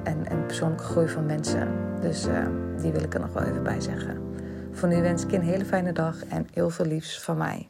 en, 0.03 0.45
persoonlijke 0.45 0.83
groei 0.83 1.07
van 1.07 1.25
mensen. 1.25 1.67
Dus 2.01 2.27
uh, 2.27 2.47
die 2.81 2.91
wil 2.91 3.03
ik 3.03 3.13
er 3.13 3.19
nog 3.19 3.33
wel 3.33 3.43
even 3.43 3.63
bij 3.63 3.81
zeggen. 3.81 4.17
Voor 4.71 4.88
nu 4.88 5.01
wens 5.01 5.23
ik 5.23 5.31
je 5.31 5.38
een 5.38 5.43
hele 5.43 5.65
fijne 5.65 5.91
dag 5.91 6.25
en 6.25 6.47
heel 6.53 6.69
veel 6.69 6.85
liefs 6.85 7.21
van 7.21 7.38
mij. 7.38 7.68